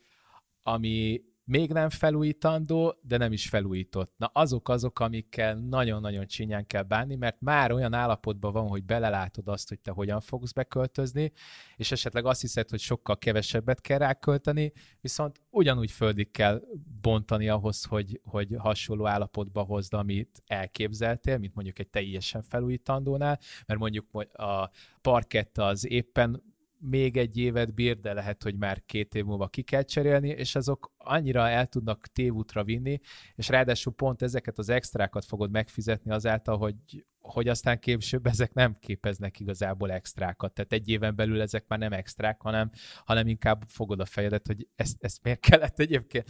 [0.62, 4.12] ami még nem felújítandó, de nem is felújított.
[4.16, 9.48] Na azok azok, amikkel nagyon-nagyon csinyán kell bánni, mert már olyan állapotban van, hogy belelátod
[9.48, 11.33] azt, hogy te hogyan fogsz beköltözni,
[11.76, 16.62] és esetleg azt hiszed, hogy sokkal kevesebbet kell rákölteni, viszont ugyanúgy földig kell
[17.00, 23.81] bontani ahhoz, hogy, hogy hasonló állapotba hozd, amit elképzeltél, mint mondjuk egy teljesen felújítandónál, mert
[23.81, 26.49] mondjuk a parkett az éppen
[26.80, 30.54] még egy évet bír, de lehet, hogy már két év múlva ki kell cserélni, és
[30.54, 33.00] azok annyira el tudnak tévútra vinni,
[33.34, 38.76] és ráadásul pont ezeket az extrákat fogod megfizetni azáltal, hogy, hogy aztán később ezek nem
[38.80, 40.52] képeznek igazából extrákat.
[40.52, 42.70] Tehát egy éven belül ezek már nem extrák, hanem,
[43.04, 46.28] hanem inkább fogod a fejedet, hogy ezt, ezt miért kellett egyébként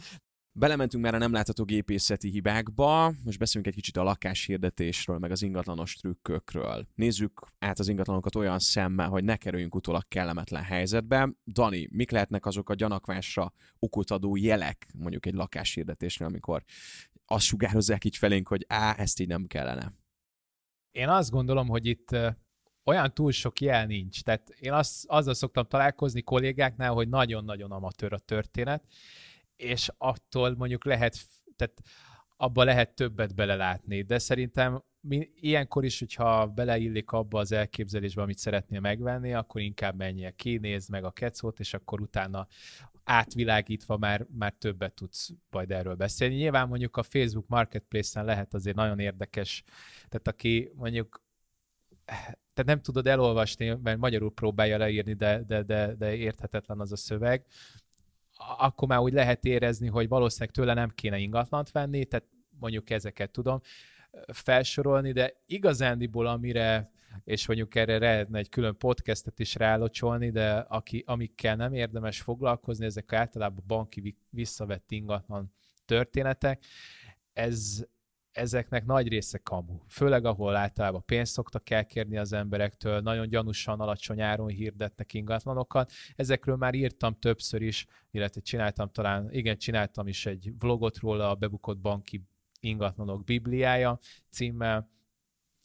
[0.53, 5.41] Belementünk már a nem látható gépészeti hibákba, most beszélünk egy kicsit a lakáshirdetésről, meg az
[5.41, 6.87] ingatlanos trükkökről.
[6.95, 11.33] Nézzük át az ingatlanokat olyan szemmel, hogy ne kerüljünk utólag kellemetlen helyzetbe.
[11.45, 16.63] Dani, mik lehetnek azok a gyanakvásra okot adó jelek, mondjuk egy lakáshirdetésnél, amikor
[17.25, 19.93] azt sugározzák így felénk, hogy á, ezt így nem kellene?
[20.91, 22.17] Én azt gondolom, hogy itt
[22.83, 24.23] olyan túl sok jel nincs.
[24.23, 28.83] Tehát én azt, azzal szoktam találkozni kollégáknál, hogy nagyon-nagyon amatőr a történet,
[29.61, 31.17] és attól mondjuk lehet,
[31.55, 31.81] tehát
[32.37, 34.83] abba lehet többet belelátni, de szerintem
[35.35, 40.89] ilyenkor is, hogyha beleillik abba az elképzelésbe, amit szeretnél megvenni, akkor inkább menjél ki, nézd
[40.89, 42.47] meg a kecót, és akkor utána
[43.03, 46.35] átvilágítva már, már többet tudsz majd erről beszélni.
[46.35, 49.63] Nyilván mondjuk a Facebook Marketplace-en lehet azért nagyon érdekes,
[50.09, 51.21] tehát aki mondjuk
[52.53, 56.95] tehát nem tudod elolvasni, mert magyarul próbálja leírni, de, de, de, de érthetetlen az a
[56.95, 57.45] szöveg,
[58.57, 62.27] akkor már úgy lehet érezni, hogy valószínűleg tőle nem kéne ingatlant venni, tehát
[62.59, 63.61] mondjuk ezeket tudom
[64.33, 66.91] felsorolni, de igazándiból amire,
[67.23, 72.85] és mondjuk erre lehetne egy külön podcastet is rálocsolni, de aki, amikkel nem érdemes foglalkozni,
[72.85, 75.53] ezek általában banki visszavett ingatlan
[75.85, 76.63] történetek,
[77.33, 77.85] ez,
[78.31, 79.79] ezeknek nagy része kamu.
[79.87, 85.91] Főleg, ahol általában pénzt szoktak elkérni az emberektől, nagyon gyanúsan alacsony áron hirdetnek ingatlanokat.
[86.15, 91.35] Ezekről már írtam többször is, illetve csináltam talán, igen, csináltam is egy vlogot róla, a
[91.35, 92.23] bebukott banki
[92.59, 94.89] ingatlanok bibliája címmel.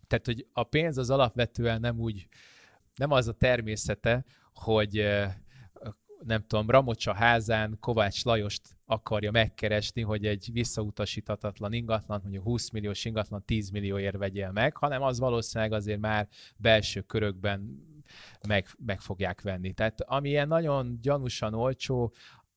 [0.07, 2.29] Tehát, hogy a pénz az alapvetően nem úgy,
[2.95, 5.35] nem az a természete, hogy eh,
[6.25, 13.05] nem tudom, Ramocsa házán Kovács Lajost akarja megkeresni, hogy egy visszautasíthatatlan ingatlan, mondjuk 20 milliós
[13.05, 17.85] ingatlan 10 millióért vegyél meg, hanem az valószínűleg azért már belső körökben
[18.49, 19.73] meg, meg fogják venni.
[19.73, 22.13] Tehát ami ilyen nagyon gyanúsan olcsó,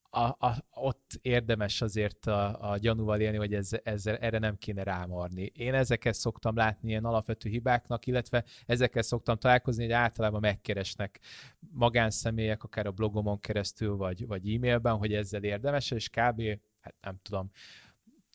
[0.09, 4.83] a, a, ott érdemes azért a, a gyanúval élni, hogy ez, ezzel, erre nem kéne
[4.83, 5.51] rámarni.
[5.55, 11.19] Én ezeket szoktam látni ilyen alapvető hibáknak, illetve ezekkel szoktam találkozni, hogy általában megkeresnek
[11.71, 16.41] magánszemélyek, akár a blogomon keresztül, vagy, vagy e-mailben, hogy ezzel érdemes, és kb.
[16.81, 17.51] hát nem tudom,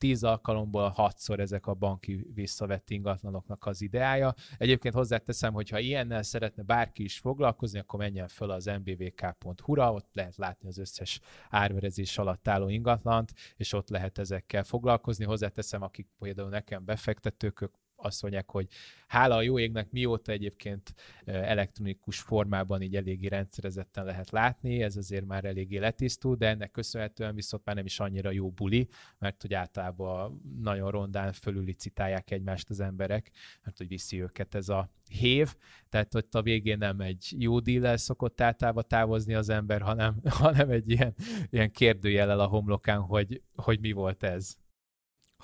[0.05, 4.35] tíz alkalomból hatszor ezek a banki visszavett ingatlanoknak az ideája.
[4.59, 10.09] Egyébként hozzáteszem, hogy ha ilyennel szeretne bárki is foglalkozni, akkor menjen föl az mbvk.hu-ra, ott
[10.13, 15.25] lehet látni az összes árverezés alatt álló ingatlant, és ott lehet ezekkel foglalkozni.
[15.25, 18.69] Hozzáteszem, akik például nekem befektetők, ők azt mondják, hogy
[19.07, 25.27] hála a jó égnek mióta egyébként elektronikus formában így eléggé rendszerezetten lehet látni, ez azért
[25.27, 29.55] már eléggé letisztul, de ennek köszönhetően viszont már nem is annyira jó buli, mert hogy
[29.55, 33.31] általában nagyon rondán fölülicitálják egymást az emberek,
[33.63, 35.55] mert hogy viszi őket ez a hév,
[35.89, 40.71] tehát ott a végén nem egy jó díllel szokott általában távozni az ember, hanem, hanem
[40.71, 41.15] egy ilyen,
[41.51, 44.57] ilyen kérdőjellel a homlokán, hogy, hogy mi volt ez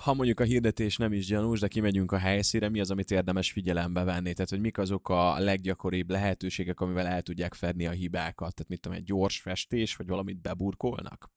[0.01, 3.51] ha mondjuk a hirdetés nem is gyanús, de kimegyünk a helyszíre, mi az, amit érdemes
[3.51, 4.33] figyelembe venni?
[4.33, 8.53] Tehát, hogy mik azok a leggyakoribb lehetőségek, amivel el tudják fedni a hibákat?
[8.53, 11.29] Tehát, mit tudom, egy gyors festés, vagy valamit beburkolnak?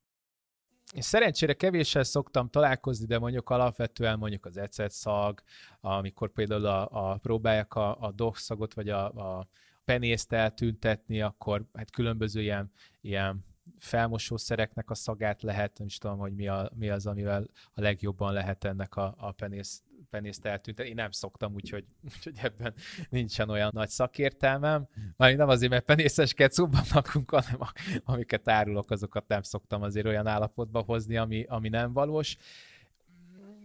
[0.92, 5.42] Én szerencsére kevéssel szoktam találkozni, de mondjuk alapvetően mondjuk az ecetszag,
[5.81, 9.48] amikor például a, a próbálják a, a dohszagot, vagy a, a
[9.85, 13.44] penészt eltüntetni, akkor hát különböző ilyen, ilyen
[13.79, 18.33] felmosószereknek a szagát lehet, nem is tudom, hogy mi, a, mi az, amivel a legjobban
[18.33, 20.88] lehet ennek a, a penész, penészt eltűnteni.
[20.88, 22.74] Én nem szoktam, úgyhogy, úgyhogy ebben
[23.11, 24.88] nincsen olyan nagy szakértelmem.
[25.16, 27.72] Már nem azért, mert penészes kecubban lakunk, hanem a,
[28.05, 32.37] amiket árulok, azokat nem szoktam azért olyan állapotba hozni, ami, ami nem valós.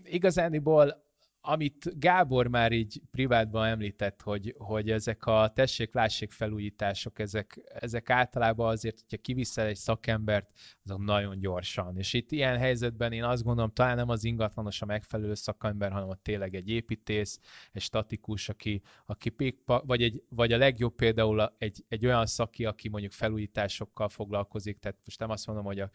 [0.03, 1.07] Igazániból
[1.41, 8.69] amit Gábor már így privátban említett, hogy, hogy ezek a tessék-lássék felújítások, ezek, ezek általában
[8.69, 10.49] azért, hogyha kiviszel egy szakembert,
[10.83, 11.97] azok nagyon gyorsan.
[11.97, 16.07] És itt ilyen helyzetben én azt gondolom, talán nem az ingatlanos a megfelelő szakember, hanem
[16.07, 17.39] ott tényleg egy építész,
[17.71, 22.65] egy statikus, aki, aki pikpa, vagy, egy, vagy a legjobb például egy, egy olyan szaki,
[22.65, 25.89] aki mondjuk felújításokkal foglalkozik, tehát most nem azt mondom, hogy a,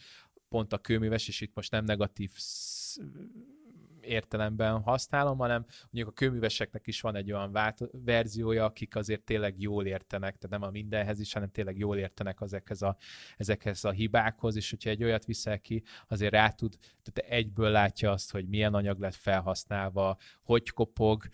[0.48, 2.30] pont a kőműves, és itt most nem negatív
[4.06, 9.60] értelemben használom, hanem mondjuk a kőműveseknek is van egy olyan vált, verziója, akik azért tényleg
[9.60, 12.96] jól értenek, tehát nem a mindenhez is, hanem tényleg jól értenek ezekhez a,
[13.36, 18.10] ezekhez a hibákhoz, és hogyha egy olyat viszel ki, azért rá tud, tehát egyből látja
[18.10, 21.24] azt, hogy milyen anyag lett felhasználva, hogy kopog,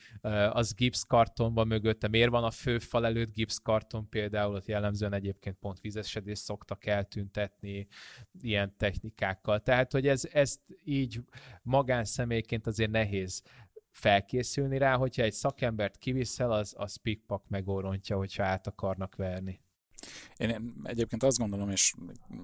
[0.50, 6.42] az gipszkartonban mögötte, miért van a főfal előtt gipszkarton például, ott jellemzően egyébként pont vizesedést
[6.42, 7.86] szoktak eltüntetni
[8.40, 9.60] ilyen technikákkal.
[9.60, 11.20] Tehát, hogy ez, ezt így
[11.62, 13.42] magánszemélyként egyébként azért nehéz
[13.90, 19.60] felkészülni rá, hogyha egy szakembert kiviszel, az, az pikpak megórontja, hogyha át akarnak verni.
[20.36, 21.94] Én egyébként azt gondolom, és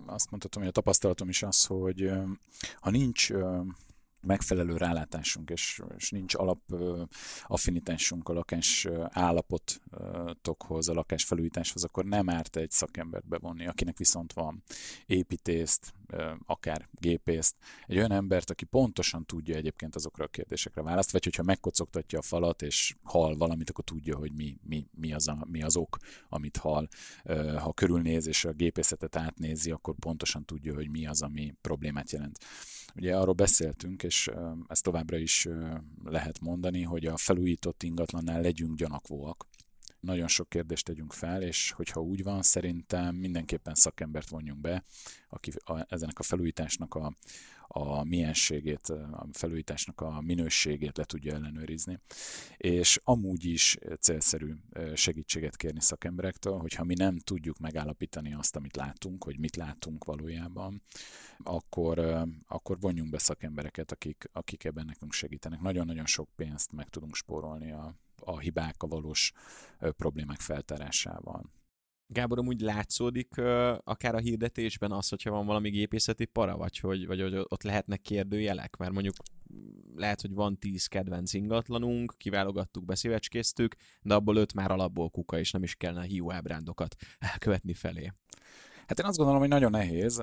[0.07, 2.11] azt mondhatom, hogy a tapasztalatom is az, hogy
[2.81, 3.31] ha nincs
[4.23, 6.61] megfelelő rálátásunk, és, és nincs alap
[7.43, 14.33] affinitásunk a lakás állapotokhoz, a lakás felújításhoz, akkor nem árt egy szakembert bevonni, akinek viszont
[14.33, 14.63] van
[15.07, 15.93] építészt,
[16.47, 17.55] akár gépészt,
[17.87, 22.23] egy olyan embert, aki pontosan tudja egyébként azokra a kérdésekre választ, vagy hogyha megkocogtatja a
[22.23, 25.97] falat, és hal valamit, akkor tudja, hogy mi, mi, mi, az, a, mi az ok,
[26.29, 26.89] amit hal.
[27.59, 32.39] Ha körülnéz és a gépészetet átnézi, akkor pontosan tudja, hogy mi az, ami problémát jelent.
[32.95, 34.31] Ugye arról beszéltünk, és
[34.69, 35.49] ezt továbbra is
[36.05, 39.47] lehet mondani, hogy a felújított ingatlannál legyünk gyanakvóak.
[40.01, 44.85] Nagyon sok kérdést tegyünk fel, és hogyha úgy van, szerintem mindenképpen szakembert vonjunk be,
[45.29, 47.13] aki a, ezenek a felújításnak a,
[47.69, 52.01] a mienségét, a felújításnak a minőségét le tudja ellenőrizni.
[52.57, 54.55] És amúgy is célszerű
[54.95, 60.83] segítséget kérni szakemberektől, hogyha mi nem tudjuk megállapítani azt, amit látunk, hogy mit látunk valójában,
[61.39, 65.61] akkor, akkor vonjunk be szakembereket, akik, akik ebben nekünk segítenek.
[65.61, 69.33] Nagyon-nagyon sok pénzt meg tudunk spórolni a, a hibák, a valós
[69.79, 71.51] problémák feltárásával.
[72.09, 73.39] Gábor, úgy látszódik
[73.85, 78.01] akár a hirdetésben az, hogyha van valami gépészeti para, vagy hogy, vagy hogy ott lehetnek
[78.01, 79.15] kérdőjelek, mert mondjuk
[79.95, 85.51] lehet, hogy van tíz kedvenc ingatlanunk, kiválogattuk, beszévecskéztük, de abból öt már alapból kuka, és
[85.51, 86.97] nem is kellene hiú ábrándokat
[87.33, 88.13] elkövetni felé.
[88.87, 90.23] Hát én azt gondolom, hogy nagyon nehéz,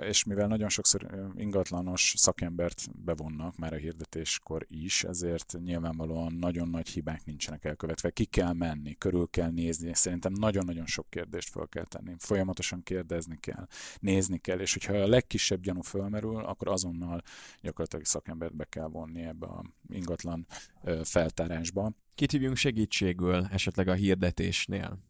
[0.00, 6.88] és mivel nagyon sokszor ingatlanos szakembert bevonnak már a hirdetéskor is, ezért nyilvánvalóan nagyon nagy
[6.88, 8.10] hibák nincsenek elkövetve.
[8.10, 12.14] Ki kell menni, körül kell nézni, szerintem nagyon-nagyon sok kérdést fel kell tenni.
[12.18, 13.66] Folyamatosan kérdezni kell,
[13.98, 17.22] nézni kell, és hogyha a legkisebb gyanú fölmerül, akkor azonnal
[17.60, 20.46] gyakorlatilag szakembert be kell vonni ebbe a ingatlan
[21.02, 21.92] feltárásba.
[22.14, 25.07] Kit hívjunk segítségül esetleg a hirdetésnél?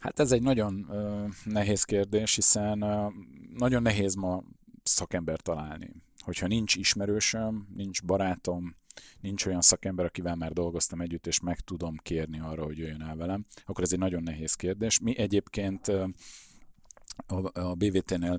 [0.00, 3.12] Hát ez egy nagyon uh, nehéz kérdés, hiszen uh,
[3.56, 4.42] nagyon nehéz ma
[4.82, 5.90] szakember találni.
[6.24, 8.74] Hogyha nincs ismerősöm, nincs barátom,
[9.20, 13.16] nincs olyan szakember, akivel már dolgoztam együtt, és meg tudom kérni arra, hogy jöjjön el
[13.16, 14.98] velem, akkor ez egy nagyon nehéz kérdés.
[14.98, 15.92] Mi egyébként
[17.28, 18.38] uh, a BVT-nél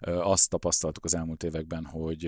[0.00, 2.24] azt tapasztaltuk az elmúlt években, hogy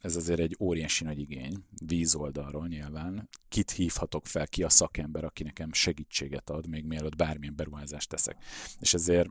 [0.00, 3.28] ez azért egy óriási nagy igény, vízoldalról nyilván.
[3.48, 8.36] Kit hívhatok fel, ki a szakember, aki nekem segítséget ad, még mielőtt bármilyen beruházást teszek.
[8.80, 9.28] És ezért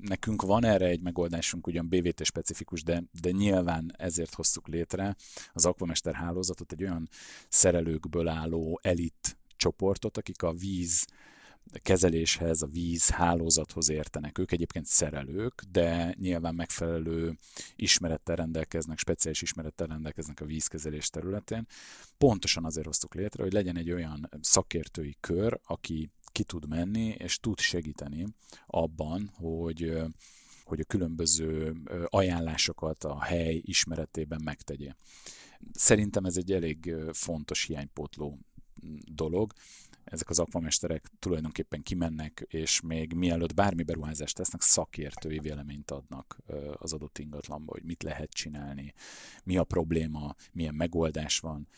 [0.00, 5.16] Nekünk van erre egy megoldásunk, ugyan BVT specifikus, de, de nyilván ezért hoztuk létre
[5.52, 7.08] az Aquamester hálózatot, egy olyan
[7.48, 11.06] szerelőkből álló elit csoportot, akik a víz
[11.78, 14.38] kezeléshez, a víz hálózathoz értenek.
[14.38, 17.36] Ők egyébként szerelők, de nyilván megfelelő
[17.76, 21.66] ismerettel rendelkeznek, speciális ismerettel rendelkeznek a vízkezelés területén.
[22.18, 27.38] Pontosan azért hoztuk létre, hogy legyen egy olyan szakértői kör, aki ki tud menni, és
[27.38, 28.26] tud segíteni
[28.66, 30.02] abban, hogy
[30.64, 34.94] hogy a különböző ajánlásokat a hely ismeretében megtegye.
[35.72, 38.38] Szerintem ez egy elég fontos hiánypótló
[39.14, 39.52] dolog.
[40.10, 46.38] Ezek az akvamesterek tulajdonképpen kimennek, és még mielőtt bármi beruházást tesznek, szakértői véleményt adnak
[46.72, 48.94] az adott ingatlanba, hogy mit lehet csinálni,
[49.44, 51.68] mi a probléma, milyen megoldás van,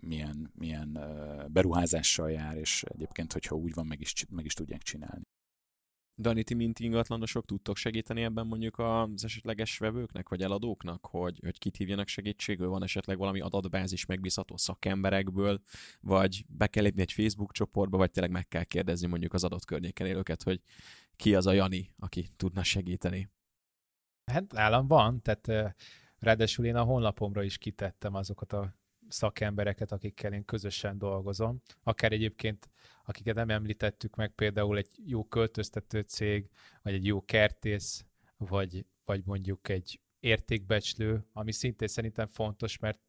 [0.00, 0.98] milyen, milyen
[1.48, 5.25] beruházással jár, és egyébként, hogyha úgy van, meg is, meg is tudják csinálni.
[6.18, 11.58] Dani, ti mint ingatlanosok tudtok segíteni ebben mondjuk az esetleges vevőknek, vagy eladóknak, hogy, hogy
[11.58, 12.68] kit hívjanak segítségül?
[12.68, 15.60] Van esetleg valami adatbázis megbízható szakemberekből,
[16.00, 19.64] vagy be kell lépni egy Facebook csoportba, vagy tényleg meg kell kérdezni mondjuk az adott
[19.64, 20.60] környéken élőket, hogy
[21.16, 23.30] ki az a Jani, aki tudna segíteni?
[24.32, 25.76] Hát nálam van, tehát
[26.18, 28.74] ráadásul én a honlapomra is kitettem azokat a
[29.08, 31.62] szakembereket, akikkel én közösen dolgozom.
[31.82, 32.70] Akár egyébként,
[33.04, 36.48] akiket nem említettük meg, például egy jó költöztető cég,
[36.82, 38.04] vagy egy jó kertész,
[38.36, 43.00] vagy, vagy mondjuk egy értékbecslő, ami szintén szerintem fontos, mert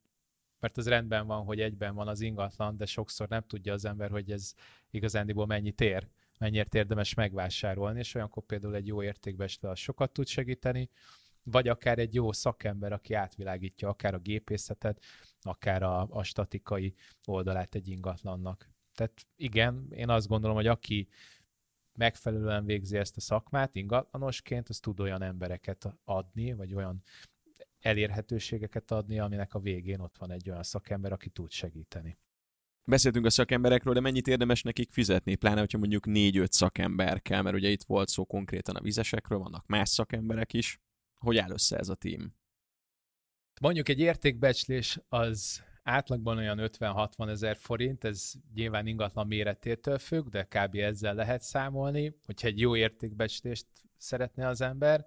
[0.59, 4.09] mert az rendben van, hogy egyben van az ingatlan, de sokszor nem tudja az ember,
[4.09, 4.53] hogy ez
[4.89, 6.07] igazándiból mennyit ér,
[6.39, 10.89] mennyiért érdemes megvásárolni, és olyankor például egy jó értékbecslő az sokat tud segíteni,
[11.51, 15.03] vagy akár egy jó szakember, aki átvilágítja akár a gépészetet,
[15.41, 16.93] akár a, a statikai
[17.25, 18.69] oldalát egy ingatlannak.
[18.93, 21.07] Tehát igen, én azt gondolom, hogy aki
[21.93, 27.03] megfelelően végzi ezt a szakmát ingatlanosként, az tud olyan embereket adni, vagy olyan
[27.79, 32.17] elérhetőségeket adni, aminek a végén ott van egy olyan szakember, aki tud segíteni.
[32.83, 35.35] Beszéltünk a szakemberekről, de mennyit érdemes nekik fizetni?
[35.35, 39.67] Pláne, hogyha mondjuk négy-öt szakember kell, mert ugye itt volt szó konkrétan a vizesekről, vannak
[39.67, 40.79] más szakemberek is.
[41.17, 42.35] Hogy áll össze ez a tím?
[43.61, 50.43] Mondjuk egy értékbecslés az átlagban olyan 50-60 ezer forint, ez nyilván ingatlan méretétől függ, de
[50.43, 50.75] kb.
[50.75, 55.05] ezzel lehet számolni, hogyha egy jó értékbecslést szeretne az ember.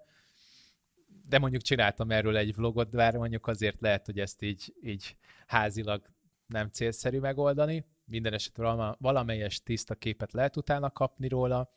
[1.27, 6.09] De mondjuk csináltam erről egy vlogot, de mondjuk azért lehet, hogy ezt így, így házilag
[6.45, 7.85] nem célszerű megoldani.
[8.05, 11.69] Minden esetre valamelyes tiszta képet lehet utána kapni róla.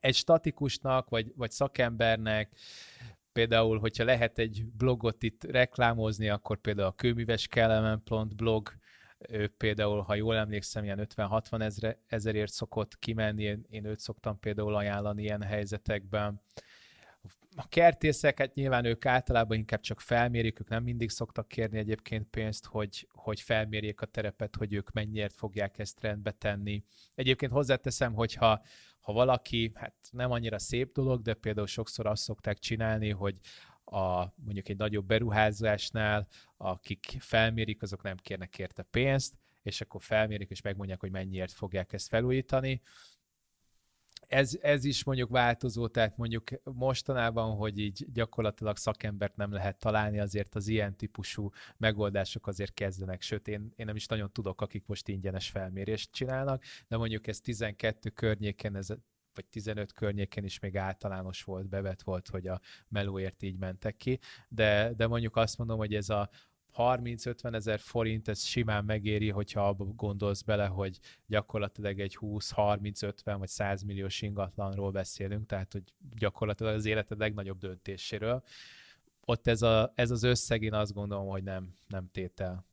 [0.00, 2.52] Egy statikusnak, vagy, vagy szakembernek
[3.32, 8.72] például, hogyha lehet egy blogot itt reklámozni, akkor például a kőműves kellemen.blog, blog,
[9.28, 14.38] ő például, ha jól emlékszem, ilyen 50-60 ezre, ezerért szokott kimenni, én, én őt szoktam
[14.38, 16.40] például ajánlani ilyen helyzetekben.
[17.56, 22.66] A kertészeket nyilván ők általában inkább csak felmérik, ők nem mindig szoktak kérni egyébként pénzt,
[22.66, 26.82] hogy, hogy felmérjék a terepet, hogy ők mennyiért fogják ezt rendbe tenni.
[27.14, 28.62] Egyébként hozzáteszem, hogyha
[29.00, 33.40] ha valaki, hát nem annyira szép dolog, de például sokszor azt szokták csinálni, hogy
[33.84, 40.50] a, mondjuk egy nagyobb beruházásnál, akik felmérik, azok nem kérnek érte pénzt, és akkor felmérik,
[40.50, 42.80] és megmondják, hogy mennyiért fogják ezt felújítani.
[44.26, 50.20] Ez, ez is mondjuk változó, tehát mondjuk mostanában, hogy így gyakorlatilag szakembert nem lehet találni,
[50.20, 54.86] azért az ilyen típusú megoldások azért kezdenek, sőt én, én nem is nagyon tudok, akik
[54.86, 58.88] most ingyenes felmérést csinálnak, de mondjuk ez 12 környéken, ez
[59.34, 64.18] vagy 15 környéken is még általános volt, bevet volt, hogy a melóért így mentek ki,
[64.48, 66.30] de, de mondjuk azt mondom, hogy ez a
[66.76, 73.48] 30-50 ezer forint, ez simán megéri, hogyha abba gondolsz bele, hogy gyakorlatilag egy 20-30-50 vagy
[73.48, 75.82] 100 milliós ingatlanról beszélünk, tehát hogy
[76.16, 78.42] gyakorlatilag az életed legnagyobb döntéséről.
[79.24, 82.68] Ott ez, a, ez az összeg, én azt gondolom, hogy nem, nem tétel.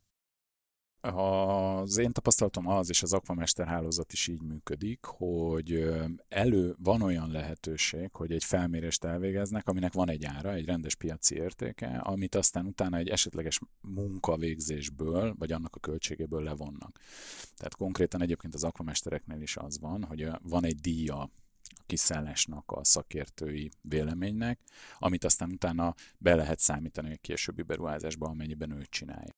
[1.16, 5.90] Az én tapasztalatom az, és az Aquamester hálózat is így működik, hogy
[6.28, 11.36] elő van olyan lehetőség, hogy egy felmérést elvégeznek, aminek van egy ára, egy rendes piaci
[11.36, 17.00] értéke, amit aztán utána egy esetleges munkavégzésből, vagy annak a költségéből levonnak.
[17.56, 21.30] Tehát konkrétan egyébként az akvamestereknél is az van, hogy van egy díja a
[21.86, 24.60] kiszállásnak, a szakértői véleménynek,
[24.98, 29.36] amit aztán utána be lehet számítani a későbbi beruházásba, amennyiben ő csinálja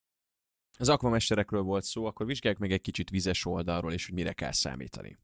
[0.80, 4.51] az akvamesterekről volt szó, akkor vizsgáljuk még egy kicsit vizes oldalról, és hogy mire kell
[4.51, 5.19] számítani.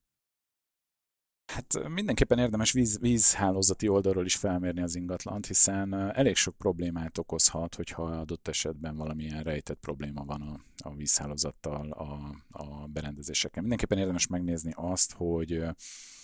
[1.46, 7.76] Hát mindenképpen érdemes víz, vízhálózati oldalról is felmérni az ingatlant, hiszen elég sok problémát okozhat,
[7.76, 13.62] hogyha adott esetben valamilyen rejtett probléma van a, a vízhálózattal, a, a berendezéseken.
[13.62, 15.64] Mindenképpen érdemes megnézni azt, hogy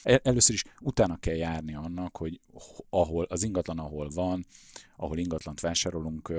[0.03, 2.39] először is utána kell járni annak, hogy
[2.89, 4.45] ahol az ingatlan, ahol van,
[4.95, 6.33] ahol ingatlant vásárolunk,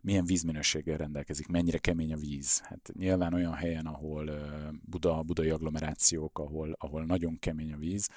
[0.00, 2.60] milyen vízminőséggel rendelkezik, mennyire kemény a víz.
[2.60, 4.30] Hát nyilván olyan helyen, ahol
[4.84, 8.08] Buda, budai agglomerációk, ahol, ahol nagyon kemény a víz,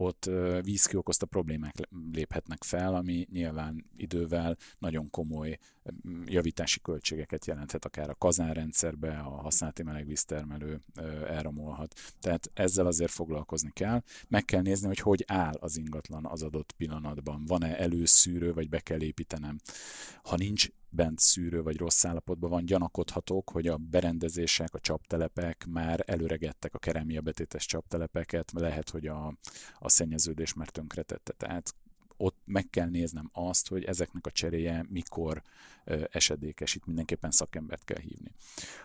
[0.00, 0.30] ott
[0.62, 1.74] vízki okozta problémák
[2.12, 5.58] léphetnek fel, ami nyilván idővel nagyon komoly
[6.24, 10.80] javítási költségeket jelenthet, akár a kazánrendszerbe, a használati melegvíztermelő
[11.28, 11.94] elromolhat.
[12.20, 14.02] Tehát ezzel azért foglalkozni kell.
[14.28, 17.44] Meg kell nézni, hogy hogy áll az ingatlan az adott pillanatban.
[17.46, 19.58] Van-e előszűrő, vagy be kell építenem.
[20.22, 26.02] Ha nincs bent szűrő vagy rossz állapotban van, gyanakodhatók, hogy a berendezések, a csaptelepek már
[26.06, 29.34] előregettek a kerámia betétes csaptelepeket, lehet, hogy a,
[29.78, 31.32] a szennyeződés már tönkretette.
[31.32, 31.74] Tehát
[32.20, 35.42] ott meg kell néznem azt, hogy ezeknek a cseréje mikor
[36.10, 38.34] esedékes, itt mindenképpen szakembert kell hívni.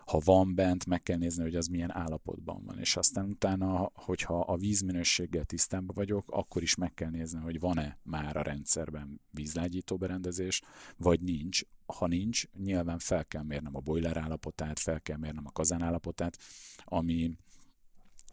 [0.05, 4.39] Ha van bent, meg kell nézni, hogy az milyen állapotban van, és aztán utána, hogyha
[4.39, 9.97] a vízminőséggel tisztában vagyok, akkor is meg kell nézni, hogy van-e már a rendszerben vízlágyító
[9.97, 10.61] berendezés,
[10.97, 11.61] vagy nincs.
[11.85, 16.37] Ha nincs, nyilván fel kell mérnem a boiler állapotát, fel kell mérnem a kazán állapotát,
[16.83, 17.37] ami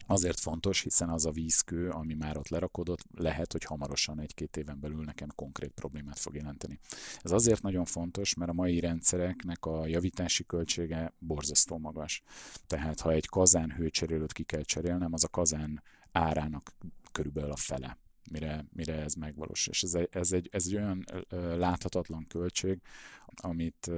[0.05, 4.79] Azért fontos, hiszen az a vízkő, ami már ott lerakodott, lehet, hogy hamarosan egy-két éven
[4.79, 6.79] belül nekem konkrét problémát fog jelenteni.
[7.21, 12.21] Ez azért nagyon fontos, mert a mai rendszereknek a javítási költsége borzasztó magas.
[12.67, 16.73] Tehát ha egy kazán hőcserélőt ki kell cserélnem, az a kazán árának
[17.11, 17.97] körülbelül a fele
[18.31, 19.73] mire, mire ez megvalósul.
[19.73, 21.05] És ez egy, ez egy, ez egy olyan
[21.57, 22.81] láthatatlan költség,
[23.35, 23.91] amit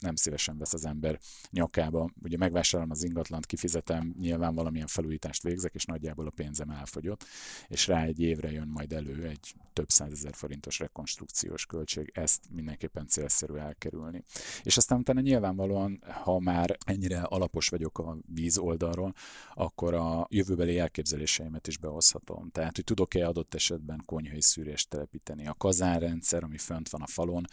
[0.00, 1.18] nem szívesen vesz az ember
[1.50, 2.10] nyakába.
[2.22, 7.24] Ugye megvásárolom az ingatlant, kifizetem, nyilván valamilyen felújítást végzek, és nagyjából a pénzem elfogyott,
[7.68, 13.06] és rá egy évre jön majd elő egy több százezer forintos rekonstrukciós költség, ezt mindenképpen
[13.06, 14.22] célszerű elkerülni.
[14.62, 19.14] És aztán utána nyilvánvalóan, ha már ennyire alapos vagyok a víz oldalról,
[19.54, 22.50] akkor a jövőbeli elképzeléseimet is behozhatom.
[22.50, 25.46] Tehát, hogy tudok-e adott esetben konyhai szűrést telepíteni.
[25.46, 27.44] A kazánrendszer, ami fönt van a falon,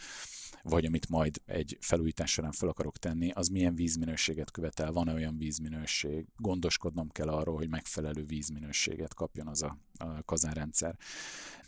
[0.62, 5.38] vagy amit majd egy felújítás során fel akarok tenni, az milyen vízminőséget követel, van-e olyan
[5.38, 10.96] vízminőség, gondoskodnom kell arról, hogy megfelelő vízminőséget kapjon az a, a kazánrendszer.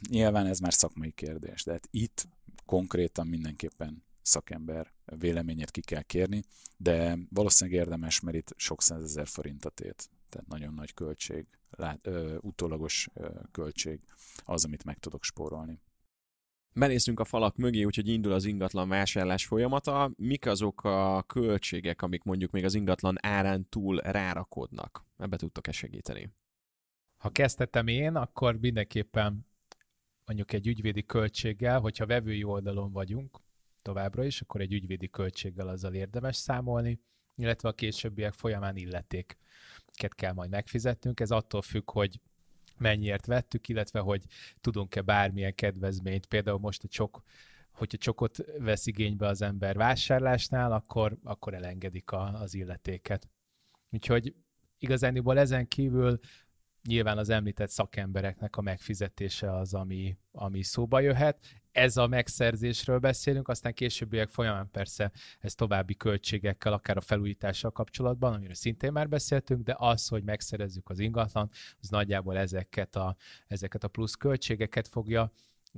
[0.08, 2.28] Nyilván ez már szakmai kérdés, de hát itt
[2.66, 6.42] konkrétan mindenképpen szakember véleményét ki kell kérni,
[6.76, 12.06] de valószínűleg érdemes, mert itt sok százezer forint a tét, tehát nagyon nagy költség, lát,
[12.06, 14.00] ö, utólagos ö, költség
[14.44, 15.80] az, amit meg tudok spórolni.
[16.72, 20.10] Benéztünk a falak mögé, úgyhogy indul az ingatlan vásárlás folyamata.
[20.16, 25.04] Mik azok a költségek, amik mondjuk még az ingatlan árán túl rárakodnak?
[25.16, 26.32] Ebbe tudtok-e segíteni?
[27.16, 29.46] Ha kezdtem én, akkor mindenképpen
[30.24, 33.40] mondjuk egy ügyvédi költséggel, hogyha vevői oldalon vagyunk
[33.82, 37.00] továbbra is, akkor egy ügyvédi költséggel azzal érdemes számolni,
[37.34, 39.43] illetve a későbbiek folyamán illetéket
[39.94, 41.20] kell majd megfizetnünk.
[41.20, 42.20] Ez attól függ, hogy
[42.78, 44.24] mennyiért vettük, illetve hogy
[44.60, 47.22] tudunk-e bármilyen kedvezményt, például most a csok,
[47.72, 53.28] hogyha csokot vesz igénybe az ember vásárlásnál, akkor, akkor elengedik a, az illetéket.
[53.90, 54.34] Úgyhogy
[54.78, 56.18] igazániból ezen kívül
[56.82, 61.62] nyilván az említett szakembereknek a megfizetése az, ami, ami szóba jöhet.
[61.74, 68.32] Ez a megszerzésről beszélünk, aztán későbbiek folyamán persze ez további költségekkel, akár a felújítással kapcsolatban,
[68.32, 71.50] amiről szintén már beszéltünk, de az, hogy megszerezzük az ingatlan,
[71.80, 73.16] az nagyjából ezeket a,
[73.46, 75.32] ezeket a plusz költségeket fogja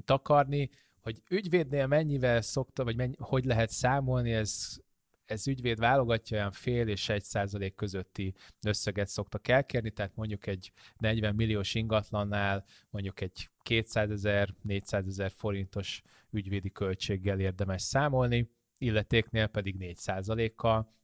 [0.05, 0.71] takarni.
[1.01, 4.77] Hogy ügyvédnél mennyivel szokta, vagy mennyi, hogy lehet számolni, ez
[5.27, 8.35] ez ügyvéd válogatja, olyan fél és egy százalék közötti
[8.67, 15.31] összeget szoktak elkérni, tehát mondjuk egy 40 milliós ingatlannál mondjuk egy 200 ezer, 400 ezer
[15.31, 20.95] forintos ügyvédi költséggel érdemes számolni, illetéknél pedig 4 százalékkal,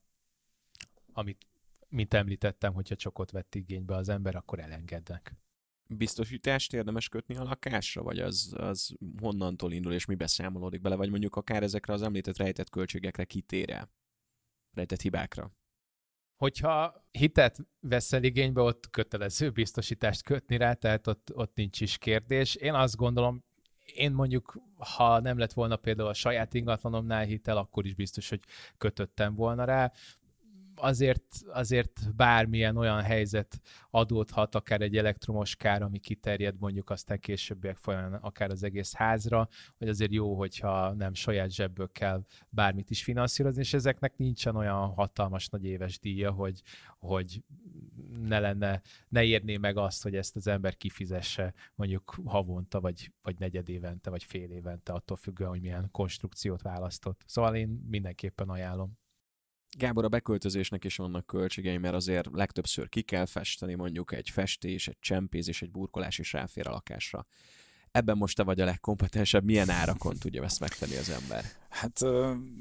[1.12, 1.47] amit,
[1.89, 5.35] mint említettem, hogyha csokot vett igénybe az ember, akkor elengednek.
[5.87, 11.11] Biztosítást érdemes kötni a lakásra, vagy az, az honnantól indul, és mi beszámolódik bele, vagy
[11.11, 13.70] mondjuk akár ezekre az említett rejtett költségekre kitér
[14.75, 15.51] rejtett hibákra.
[16.37, 22.55] Hogyha hitet veszel igénybe, ott kötelező biztosítást kötni rá, tehát ott, ott nincs is kérdés.
[22.55, 23.45] Én azt gondolom,
[23.95, 28.41] én mondjuk, ha nem lett volna például a saját ingatlanomnál hitel, akkor is biztos, hogy
[28.79, 29.93] kötöttem volna rá.
[30.83, 33.61] Azért, azért bármilyen olyan helyzet
[33.91, 39.49] adódhat, akár egy elektromos kár, ami kiterjed mondjuk aztán későbbiek folyamán akár az egész házra,
[39.78, 44.89] hogy azért jó, hogyha nem saját zsebből kell bármit is finanszírozni, és ezeknek nincsen olyan
[44.89, 46.62] hatalmas nagy éves díja, hogy,
[46.99, 47.43] hogy
[48.22, 53.39] ne lenne, ne érné meg azt, hogy ezt az ember kifizesse mondjuk havonta, vagy, vagy
[53.39, 57.22] negyed évente, vagy fél évente, attól függően, hogy milyen konstrukciót választott.
[57.26, 59.01] Szóval én mindenképpen ajánlom.
[59.79, 64.89] Gábor, a beköltözésnek is vannak költségei, mert azért legtöbbször ki kell festeni, mondjuk egy festés,
[64.89, 67.27] egy csempéz egy burkolás is ráfér a lakásra.
[67.91, 71.45] Ebben most te vagy a legkompetensebb, milyen árakon tudja ezt megtenni az ember?
[71.68, 72.01] Hát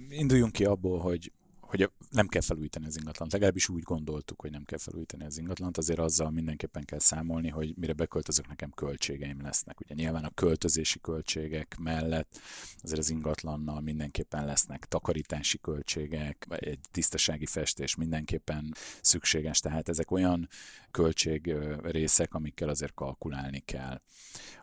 [0.09, 1.32] induljunk ki abból, hogy
[1.72, 3.32] hogy nem kell felújítani az ingatlant.
[3.32, 7.74] Legalábbis úgy gondoltuk, hogy nem kell felújítani az ingatlant, azért azzal mindenképpen kell számolni, hogy
[7.78, 9.80] mire beköltözök, nekem költségeim lesznek.
[9.80, 12.39] Ugye nyilván a költözési költségek mellett
[12.84, 20.11] azért az ingatlannal mindenképpen lesznek takarítási költségek, vagy egy tisztasági festés mindenképpen szükséges, tehát ezek
[20.11, 20.47] olyan
[20.91, 24.01] költség részek, amikkel azért kalkulálni kell.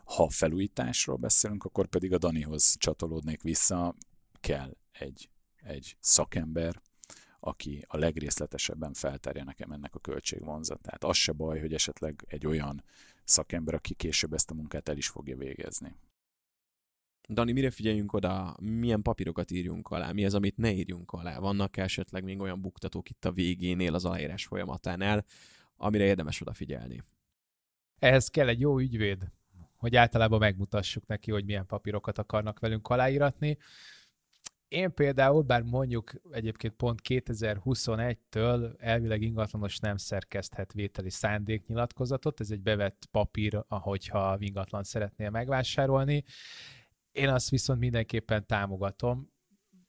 [0.04, 3.94] Ha felújításról beszélünk, akkor pedig a Danihoz csatolódnék vissza,
[4.40, 5.28] kell egy
[5.68, 6.82] egy szakember,
[7.40, 11.04] aki a legrészletesebben feltárja nekem ennek a költségvonzatát.
[11.04, 12.84] Az se baj, hogy esetleg egy olyan
[13.24, 15.96] szakember, aki később ezt a munkát el is fogja végezni.
[17.28, 21.38] Dani, mire figyeljünk oda, milyen papírokat írjunk alá, mi az, amit ne írjunk alá?
[21.38, 25.24] Vannak esetleg még olyan buktatók itt a végénél, az aláírás folyamatánál,
[25.76, 27.02] amire érdemes odafigyelni?
[27.98, 29.30] Ehhez kell egy jó ügyvéd,
[29.76, 33.58] hogy általában megmutassuk neki, hogy milyen papírokat akarnak velünk aláíratni
[34.68, 42.60] én például, bár mondjuk egyébként pont 2021-től elvileg ingatlanos nem szerkeszthet vételi szándéknyilatkozatot, ez egy
[42.60, 46.24] bevett papír, ahogyha ingatlan szeretnél megvásárolni.
[47.12, 49.32] Én azt viszont mindenképpen támogatom,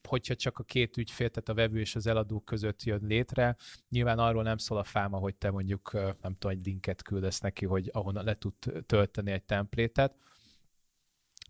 [0.08, 3.56] hogyha csak a két ügyfél, tehát a vevő és az eladó között jön létre,
[3.90, 7.66] nyilván arról nem szól a fáma, hogy te mondjuk, nem tudom, egy linket küldesz neki,
[7.66, 8.54] hogy ahonnan le tud
[8.86, 10.16] tölteni egy templétet.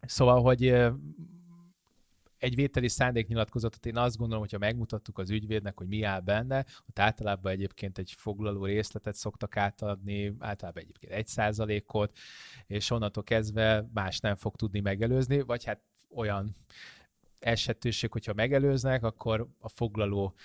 [0.01, 0.89] Szóval, hogy
[2.39, 6.99] egy vételi szándéknyilatkozatot én azt gondolom, hogyha megmutattuk az ügyvédnek, hogy mi áll benne, ott
[6.99, 12.17] általában egyébként egy foglaló részletet szoktak átadni, általában egyébként egy százalékot,
[12.67, 16.55] és onnantól kezdve más nem fog tudni megelőzni, vagy hát olyan
[17.39, 20.35] esetőség, hogyha megelőznek, akkor a foglaló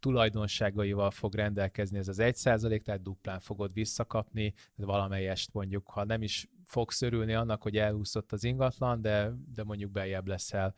[0.00, 6.22] tulajdonságaival fog rendelkezni ez az egy százalék, tehát duplán fogod visszakapni, valamelyest mondjuk, ha nem
[6.22, 10.74] is fogsz örülni annak, hogy elhúszott az ingatlan, de, de mondjuk beljebb leszel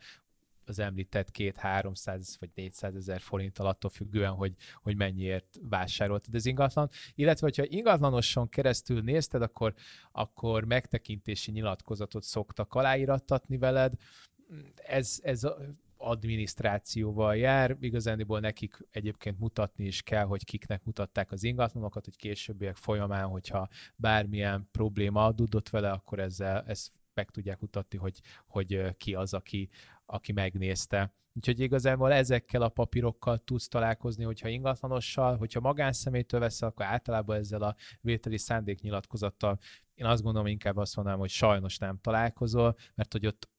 [0.71, 6.45] az említett két 300 vagy 400 ezer forint attól függően, hogy, hogy mennyiért vásároltad az
[6.45, 6.89] ingatlan.
[7.15, 9.73] Illetve, hogyha ingatlanoson keresztül nézted, akkor,
[10.11, 13.93] akkor megtekintési nyilatkozatot szoktak aláírattatni veled.
[14.75, 15.43] Ez, ez
[15.97, 22.75] adminisztrációval jár, igazániból nekik egyébként mutatni is kell, hogy kiknek mutatták az ingatlanokat, hogy későbbiek
[22.75, 29.13] folyamán, hogyha bármilyen probléma adódott vele, akkor ezzel ezt meg tudják mutatni, hogy, hogy ki
[29.13, 29.69] az, aki,
[30.11, 31.13] aki megnézte.
[31.33, 37.61] Úgyhogy igazából ezekkel a papírokkal tudsz találkozni, hogyha ingatlanossal, hogyha magánszemélytől veszel, akkor általában ezzel
[37.61, 39.59] a vételi szándéknyilatkozattal
[40.01, 43.49] én azt gondolom, inkább azt mondanám, hogy sajnos nem találkozol, mert hogy ott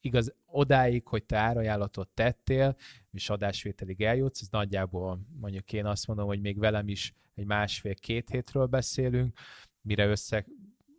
[0.00, 2.76] igaz, odáig, hogy te árajánlatot tettél,
[3.10, 8.30] és adásvételig eljutsz, ez nagyjából mondjuk én azt mondom, hogy még velem is egy másfél-két
[8.30, 9.38] hétről beszélünk,
[9.80, 10.46] mire össze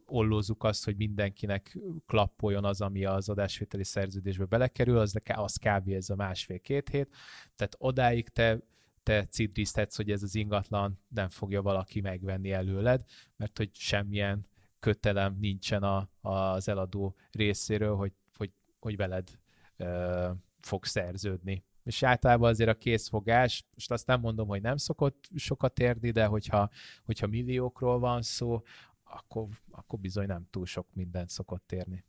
[0.10, 5.90] ollózzuk azt, hogy mindenkinek klappoljon az, ami az adásvételi szerződésbe belekerül, az, az kb.
[5.90, 7.16] ez a másfél-két hét.
[7.56, 8.60] Tehát odáig te
[9.10, 13.04] te cidrisztetsz, hogy ez az ingatlan nem fogja valaki megvenni előled,
[13.36, 14.48] mert hogy semmilyen
[14.80, 19.30] kötelem nincsen a, az eladó részéről, hogy, hogy, hogy veled
[19.78, 20.30] ö,
[20.60, 21.64] fog szerződni.
[21.84, 26.26] És általában azért a készfogás, most azt nem mondom, hogy nem szokott sokat érni, de
[26.26, 26.70] hogyha,
[27.04, 28.62] hogyha milliókról van szó,
[29.10, 32.04] akkor, akkor bizony nem túl sok mindent szokott érni.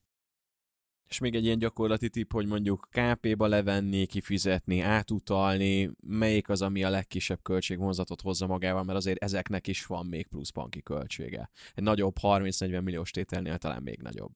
[1.09, 6.85] És még egy ilyen gyakorlati tipp, hogy mondjuk KP-ba levenni, kifizetni, átutalni, melyik az, ami
[6.85, 11.51] a legkisebb költségvonzatot hozza magával, mert azért ezeknek is van még plusz banki költsége.
[11.75, 14.35] Egy nagyobb 30-40 milliós tételnél talán még nagyobb.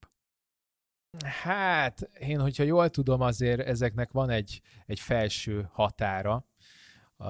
[1.42, 6.46] Hát, én, hogyha jól tudom, azért ezeknek van egy, egy felső határa,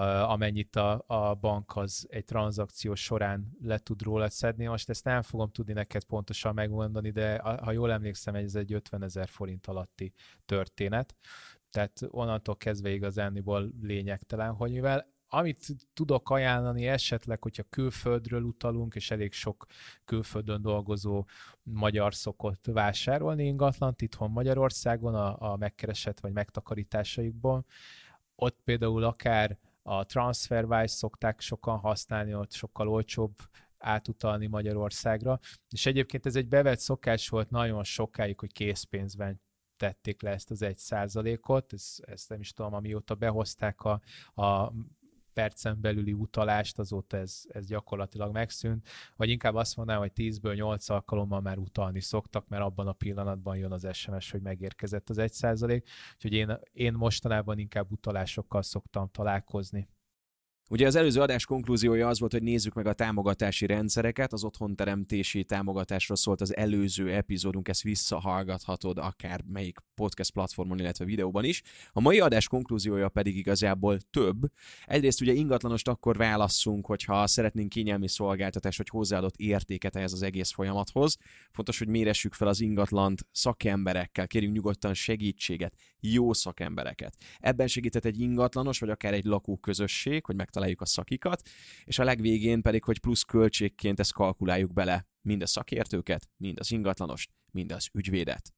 [0.02, 4.66] amennyit a, a bank az egy tranzakció során le tud róla szedni.
[4.66, 9.02] Most ezt nem fogom tudni neked pontosan megmondani, de ha jól emlékszem, ez egy 50
[9.02, 10.12] ezer forint alatti
[10.46, 11.16] történet.
[11.70, 19.10] Tehát onnantól kezdve igazániból lényegtelen, hogy mivel amit tudok ajánlani esetleg, hogyha külföldről utalunk, és
[19.10, 19.66] elég sok
[20.04, 21.24] külföldön dolgozó
[21.62, 27.64] magyar szokott vásárolni ingatlant itthon Magyarországon a, a megkeresett vagy megtakarításaikból,
[28.36, 33.34] ott például akár a TransferWise szokták sokan használni, ott sokkal olcsóbb
[33.78, 35.38] átutalni Magyarországra.
[35.68, 39.42] És egyébként ez egy bevett szokás volt nagyon sokáig, hogy készpénzben
[39.76, 44.00] tették le ezt az egy százalékot, ezt, ezt nem is tudom, amióta behozták a,
[44.42, 44.72] a
[45.34, 50.88] percen belüli utalást, azóta ez, ez gyakorlatilag megszűnt, vagy inkább azt mondanám, hogy 10-ből 8
[50.88, 55.32] alkalommal már utalni szoktak, mert abban a pillanatban jön az SMS, hogy megérkezett az 1
[55.32, 59.88] százalék, úgyhogy én, én mostanában inkább utalásokkal szoktam találkozni.
[60.70, 65.44] Ugye az előző adás konklúziója az volt, hogy nézzük meg a támogatási rendszereket, az otthonteremtési
[65.44, 71.62] támogatásról szólt az előző epizódunk, ezt visszahallgathatod akár melyik podcast platformon, illetve videóban is.
[71.92, 74.40] A mai adás konklúziója pedig igazából több.
[74.84, 80.52] Egyrészt ugye ingatlanost akkor válasszunk, hogyha szeretnénk kényelmi szolgáltatást, vagy hozzáadott értéket ehhez az egész
[80.52, 81.16] folyamathoz.
[81.50, 87.16] Fontos, hogy méressük fel az ingatlant szakemberekkel, kérjünk nyugodtan segítséget, jó szakembereket.
[87.38, 91.48] Ebben segített egy ingatlanos, vagy akár egy lakóközösség, hogy megtaláljuk a szakikat,
[91.84, 96.70] és a legvégén pedig, hogy plusz költségként ezt kalkuláljuk bele mind a szakértőket, mind az
[96.70, 98.52] ingatlanost, mind az ügyvédet.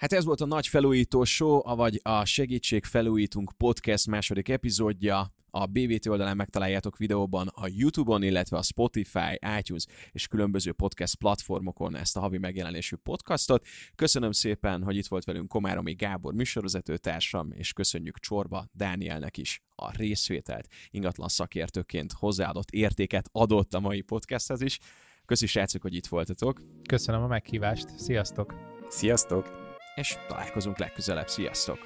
[0.00, 5.34] Hát ez volt a nagy felújító show, avagy a Segítség Felújítunk podcast második epizódja.
[5.50, 11.96] A BVT oldalán megtaláljátok videóban a YouTube-on, illetve a Spotify, iTunes és különböző podcast platformokon
[11.96, 13.66] ezt a havi megjelenésű podcastot.
[13.94, 19.96] Köszönöm szépen, hogy itt volt velünk Komáromi Gábor műsorvezetőtársam, és köszönjük Csorba Dánielnek is a
[19.96, 20.66] részvételt.
[20.90, 24.78] Ingatlan szakértőként hozzáadott értéket adott a mai podcasthez is.
[25.24, 26.60] Köszi srácok, hogy itt voltatok.
[26.88, 27.98] Köszönöm a meghívást.
[27.98, 28.54] Sziasztok!
[28.88, 29.69] Sziasztok!
[30.00, 31.28] És találkozunk legközelebb.
[31.28, 31.78] Sziasztok!